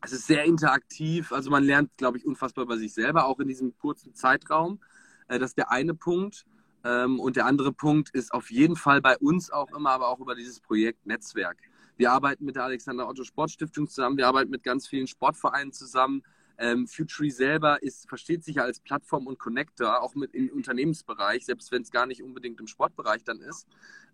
es 0.03 0.13
ist 0.13 0.27
sehr 0.27 0.45
interaktiv, 0.45 1.33
also 1.33 1.51
man 1.51 1.65
lernt, 1.65 1.97
glaube 1.97 2.19
ich, 2.19 2.27
unfassbar 2.27 2.67
bei 2.67 2.77
sich 2.77 2.93
selber, 2.93 3.27
auch 3.27 3.39
in 3.41 3.49
diesem 3.49 3.77
kurzen 3.79 4.15
Zeitraum. 4.15 4.81
Äh, 5.29 5.39
das 5.39 5.51
ist 5.51 5.59
der 5.59 5.71
eine 5.71 5.95
Punkt. 5.95 6.45
Ähm, 6.85 7.21
und 7.21 7.37
der 7.37 7.47
andere 7.47 7.73
Punkt 7.73 8.11
ist 8.11 8.35
auf 8.35 8.51
jeden 8.51 8.77
Fall 8.77 9.01
bei 9.01 9.17
uns 9.19 9.51
auch 9.51 9.71
immer, 9.73 9.91
aber 9.91 10.09
auch 10.09 10.19
über 10.19 10.35
dieses 10.35 10.61
Projekt 10.61 11.07
Netzwerk. 11.07 11.57
Wir 11.97 12.13
arbeiten 12.13 12.45
mit 12.45 12.57
der 12.57 12.65
Alexander 12.65 13.09
Otto 13.09 13.25
Sportstiftung 13.25 13.87
zusammen, 13.89 14.17
wir 14.17 14.27
arbeiten 14.27 14.51
mit 14.51 14.63
ganz 14.63 14.87
vielen 14.87 15.07
Sportvereinen 15.07 15.73
zusammen. 15.73 16.23
Ähm, 16.59 16.87
Futury 16.87 17.31
selber 17.31 17.83
ist, 17.83 18.09
versteht 18.09 18.45
sich 18.45 18.57
ja 18.57 18.63
als 18.63 18.79
Plattform 18.79 19.27
und 19.27 19.39
Connector, 19.39 20.01
auch 20.03 20.15
mit 20.15 20.35
im 20.35 20.51
Unternehmensbereich, 20.51 21.45
selbst 21.45 21.73
wenn 21.73 21.83
es 21.83 21.91
gar 21.91 22.07
nicht 22.07 22.23
unbedingt 22.23 22.61
im 22.61 22.67
Sportbereich 22.67 23.25
dann 23.25 23.41
ist. 23.41 23.67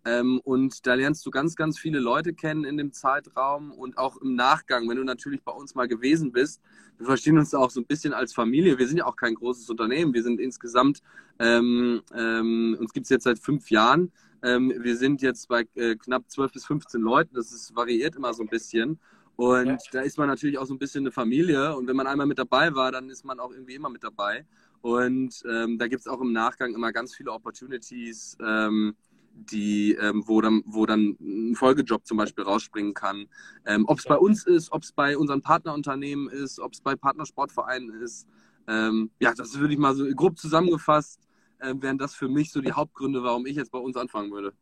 Ähm, 0.05 0.41
und 0.45 0.87
da 0.87 0.95
lernst 0.95 1.27
du 1.27 1.31
ganz, 1.31 1.57
ganz 1.57 1.79
viele 1.79 1.99
Leute 1.99 2.33
kennen 2.33 2.65
in 2.65 2.77
dem 2.77 2.93
Zeitraum 2.93 3.73
und 3.73 3.99
auch 3.99 4.17
im 4.19 4.35
Nachgang, 4.35 4.89
wenn 4.89 4.97
du 4.97 5.05
natürlich 5.05 5.43
bei 5.43 5.53
uns 5.53 5.75
mal 5.75 5.89
gewesen 5.89 6.33
bist. 6.33 6.61
Wir 6.97 7.07
verstehen 7.07 7.39
uns 7.39 7.55
auch 7.55 7.71
so 7.71 7.81
ein 7.81 7.87
bisschen 7.87 8.13
als 8.13 8.33
Familie. 8.33 8.79
Wir 8.79 8.87
sind 8.87 8.99
ja 8.99 9.07
auch 9.07 9.17
kein 9.17 9.35
großes 9.35 9.69
Unternehmen. 9.69 10.15
Wir 10.15 10.23
sind 10.23 10.41
insgesamt, 10.41 11.03
ähm, 11.39 12.03
ähm, 12.15 12.77
uns 12.79 12.93
gibt 12.93 13.05
es 13.05 13.11
jetzt 13.11 13.25
seit 13.25 13.39
fünf 13.39 13.71
Jahren. 13.71 14.13
Ähm, 14.43 14.73
wir 14.79 14.97
sind 14.97 15.23
jetzt 15.23 15.49
bei 15.49 15.67
äh, 15.75 15.97
knapp 15.97 16.31
12 16.31 16.53
bis 16.53 16.67
15 16.67 17.01
Leuten. 17.01 17.35
Das 17.35 17.53
ist, 17.53 17.75
variiert 17.75 18.17
immer 18.17 18.33
so 18.35 18.43
ein 18.43 18.49
bisschen. 18.49 18.99
Und 19.37 19.67
ja. 19.67 19.79
da 19.93 20.01
ist 20.01 20.19
man 20.19 20.27
natürlich 20.27 20.59
auch 20.59 20.67
so 20.67 20.75
ein 20.75 20.79
bisschen 20.79 21.03
eine 21.03 21.13
Familie. 21.13 21.77
Und 21.77 21.87
wenn 21.87 21.97
man 21.97 22.07
einmal 22.07 22.27
mit 22.27 22.39
dabei 22.39 22.75
war, 22.75 22.91
dann 22.91 23.09
ist 23.09 23.25
man 23.25 23.39
auch 23.39 23.53
irgendwie 23.53 23.75
immer 23.75 23.89
mit 23.89 24.03
dabei. 24.03 24.45
Und 24.81 25.43
ähm, 25.49 25.79
da 25.79 25.87
gibt 25.89 26.01
es 26.01 26.07
auch 26.07 26.21
im 26.21 26.33
Nachgang 26.33 26.75
immer 26.75 26.93
ganz 26.93 27.15
viele 27.15 27.33
Opportunities, 27.33 28.37
ähm, 28.45 28.95
die, 29.33 29.95
ähm, 29.95 30.25
wo, 30.27 30.41
dann, 30.41 30.63
wo 30.67 30.87
dann 30.87 31.17
ein 31.21 31.55
Folgejob 31.55 32.05
zum 32.07 32.17
Beispiel 32.17 32.45
rausspringen 32.45 32.95
kann. 32.95 33.27
Ähm, 33.65 33.85
ob 33.87 33.99
es 33.99 34.05
bei 34.05 34.17
uns 34.17 34.45
ist, 34.45 34.73
ob 34.73 34.83
es 34.83 34.93
bei 34.93 35.17
unseren 35.17 35.43
Partnerunternehmen 35.43 36.29
ist, 36.29 36.59
ob 36.59 36.73
es 36.73 36.81
bei 36.81 36.97
Partnersportvereinen 36.97 37.91
ist. 38.03 38.27
Ähm, 38.67 39.11
ja, 39.21 39.33
das 39.35 39.59
würde 39.59 39.73
ich 39.73 39.79
mal 39.79 39.95
so 39.95 40.05
grob 40.15 40.39
zusammengefasst, 40.39 41.28
äh, 41.61 41.75
wären 41.77 41.99
das 41.99 42.15
für 42.15 42.29
mich 42.29 42.53
so 42.53 42.61
die 42.61 42.73
Hauptgründe, 42.73 43.23
warum 43.23 43.47
ich 43.47 43.57
jetzt 43.57 43.73
bei 43.73 43.79
uns 43.79 43.97
anfangen 43.97 44.31
würde. 44.31 44.53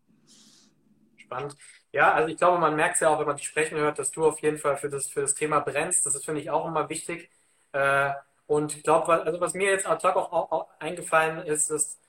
Spannend. 1.16 1.56
Ja, 1.92 2.12
also 2.12 2.28
ich 2.28 2.36
glaube, 2.36 2.58
man 2.58 2.76
merkt 2.76 2.94
es 2.94 3.00
ja 3.00 3.08
auch, 3.08 3.18
wenn 3.18 3.26
man 3.26 3.36
dich 3.36 3.46
sprechen 3.46 3.78
hört, 3.78 3.98
dass 3.98 4.10
du 4.10 4.24
auf 4.24 4.40
jeden 4.40 4.58
Fall 4.58 4.76
für 4.76 4.88
das, 4.88 5.08
für 5.08 5.22
das 5.22 5.34
Thema 5.34 5.60
brennst. 5.60 6.06
Das 6.06 6.14
ist, 6.14 6.24
finde 6.24 6.40
ich, 6.40 6.50
auch 6.50 6.66
immer 6.66 6.88
wichtig. 6.88 7.30
Äh, 7.72 8.10
und 8.46 8.76
ich 8.76 8.82
glaube, 8.82 9.12
also 9.12 9.40
was 9.40 9.54
mir 9.54 9.70
jetzt 9.70 9.86
ad 9.88 10.06
hoc 10.06 10.16
auch, 10.16 10.32
auch, 10.32 10.52
auch 10.52 10.68
eingefallen 10.78 11.38
ist, 11.46 11.70
ist, 11.70 12.00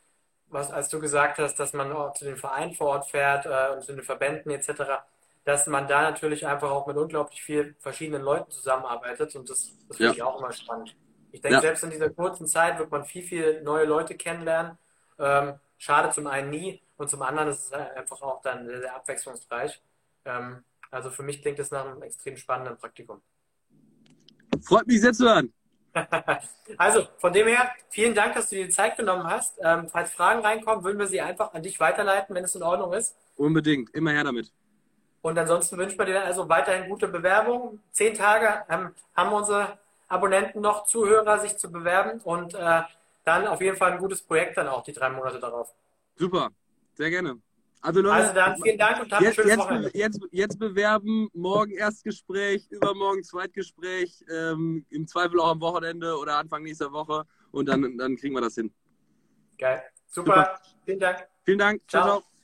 was, 0.49 0.71
als 0.71 0.89
du 0.89 0.99
gesagt 0.99 1.39
hast, 1.39 1.55
dass 1.55 1.73
man 1.73 1.91
auch 1.91 2.13
zu 2.13 2.25
den 2.25 2.37
Vereinen 2.37 2.73
vor 2.73 2.87
Ort 2.87 3.09
fährt 3.09 3.45
äh, 3.45 3.73
und 3.73 3.83
zu 3.83 3.93
den 3.93 4.03
Verbänden 4.03 4.51
etc., 4.51 4.83
dass 5.43 5.65
man 5.65 5.87
da 5.87 6.01
natürlich 6.01 6.45
einfach 6.45 6.69
auch 6.69 6.87
mit 6.87 6.97
unglaublich 6.97 7.41
vielen 7.41 7.75
verschiedenen 7.79 8.21
Leuten 8.21 8.51
zusammenarbeitet 8.51 9.35
und 9.35 9.49
das, 9.49 9.71
das 9.87 9.97
finde 9.97 10.11
ja. 10.11 10.15
ich 10.15 10.23
auch 10.23 10.39
immer 10.39 10.51
spannend. 10.51 10.95
Ich 11.31 11.41
denke, 11.41 11.55
ja. 11.55 11.61
selbst 11.61 11.83
in 11.83 11.89
dieser 11.89 12.09
kurzen 12.09 12.47
Zeit 12.47 12.79
wird 12.79 12.91
man 12.91 13.05
viel, 13.05 13.23
viel 13.23 13.61
neue 13.61 13.85
Leute 13.85 14.15
kennenlernen. 14.15 14.77
Ähm, 15.19 15.55
schade 15.77 16.11
zum 16.11 16.27
einen 16.27 16.49
nie 16.49 16.81
und 16.97 17.09
zum 17.09 17.21
anderen 17.21 17.49
ist 17.49 17.65
es 17.65 17.71
einfach 17.71 18.21
auch 18.21 18.41
dann 18.41 18.65
sehr, 18.65 18.81
sehr 18.81 18.95
abwechslungsreich. 18.95 19.81
Ähm, 20.25 20.63
also 20.91 21.09
für 21.09 21.23
mich 21.23 21.41
klingt 21.41 21.59
es 21.59 21.71
nach 21.71 21.85
einem 21.85 22.01
extrem 22.01 22.37
spannenden 22.37 22.77
Praktikum. 22.77 23.21
Freut 24.63 24.87
mich 24.87 25.01
sehr 25.01 25.13
zu 25.13 25.25
hören. 25.25 25.53
also, 26.77 27.07
von 27.17 27.33
dem 27.33 27.47
her, 27.47 27.71
vielen 27.89 28.13
Dank, 28.13 28.35
dass 28.35 28.49
du 28.49 28.55
dir 28.55 28.65
die 28.65 28.71
Zeit 28.71 28.97
genommen 28.97 29.23
hast. 29.23 29.57
Ähm, 29.63 29.87
falls 29.89 30.11
Fragen 30.11 30.41
reinkommen, 30.41 30.83
würden 30.83 30.99
wir 30.99 31.07
sie 31.07 31.21
einfach 31.21 31.53
an 31.53 31.63
dich 31.63 31.79
weiterleiten, 31.79 32.35
wenn 32.35 32.43
es 32.43 32.55
in 32.55 32.63
Ordnung 32.63 32.93
ist. 32.93 33.15
Unbedingt, 33.35 33.89
immer 33.95 34.11
her 34.11 34.23
damit. 34.23 34.51
Und 35.21 35.37
ansonsten 35.37 35.77
wünschen 35.77 35.97
wir 35.97 36.05
dir 36.05 36.23
also 36.23 36.47
weiterhin 36.47 36.89
gute 36.89 37.07
Bewerbung. 37.07 37.79
Zehn 37.91 38.13
Tage 38.13 38.63
ähm, 38.69 38.93
haben 39.15 39.33
unsere 39.33 39.77
Abonnenten 40.07 40.61
noch, 40.61 40.85
Zuhörer, 40.85 41.39
sich 41.39 41.57
zu 41.57 41.71
bewerben 41.71 42.19
und 42.21 42.53
äh, 42.53 42.81
dann 43.23 43.47
auf 43.47 43.61
jeden 43.61 43.75
Fall 43.75 43.93
ein 43.93 43.99
gutes 43.99 44.21
Projekt 44.21 44.57
dann 44.57 44.67
auch, 44.67 44.83
die 44.83 44.93
drei 44.93 45.09
Monate 45.09 45.39
darauf. 45.39 45.73
Super, 46.15 46.49
sehr 46.93 47.09
gerne. 47.09 47.39
Also, 47.81 48.01
Leute, 48.01 48.15
also 48.15 48.33
dann 48.33 48.61
vielen 48.61 48.77
Dank 48.77 49.01
und 49.01 49.11
habt 49.11 49.21
jetzt, 49.21 49.31
ein 49.31 49.35
schönes 49.35 49.49
jetzt, 49.51 49.59
Wochenende. 49.59 49.91
Jetzt, 49.93 50.19
jetzt 50.31 50.59
bewerben, 50.59 51.29
morgen 51.33 51.71
Erstgespräch, 51.71 52.67
übermorgen 52.69 53.23
Zweitgespräch, 53.23 54.25
ähm, 54.29 54.85
im 54.89 55.07
Zweifel 55.07 55.39
auch 55.39 55.51
am 55.51 55.61
Wochenende 55.61 56.17
oder 56.17 56.37
Anfang 56.37 56.63
nächster 56.63 56.91
Woche 56.91 57.25
und 57.51 57.67
dann, 57.67 57.97
dann 57.97 58.15
kriegen 58.15 58.33
wir 58.33 58.41
das 58.41 58.55
hin. 58.55 58.73
Geil. 59.57 59.83
Super. 60.07 60.33
Super. 60.33 60.59
Vielen 60.85 60.99
Dank. 60.99 61.27
Vielen 61.43 61.59
Dank. 61.59 61.81
ciao. 61.87 62.03
ciao. 62.03 62.19
ciao. 62.19 62.36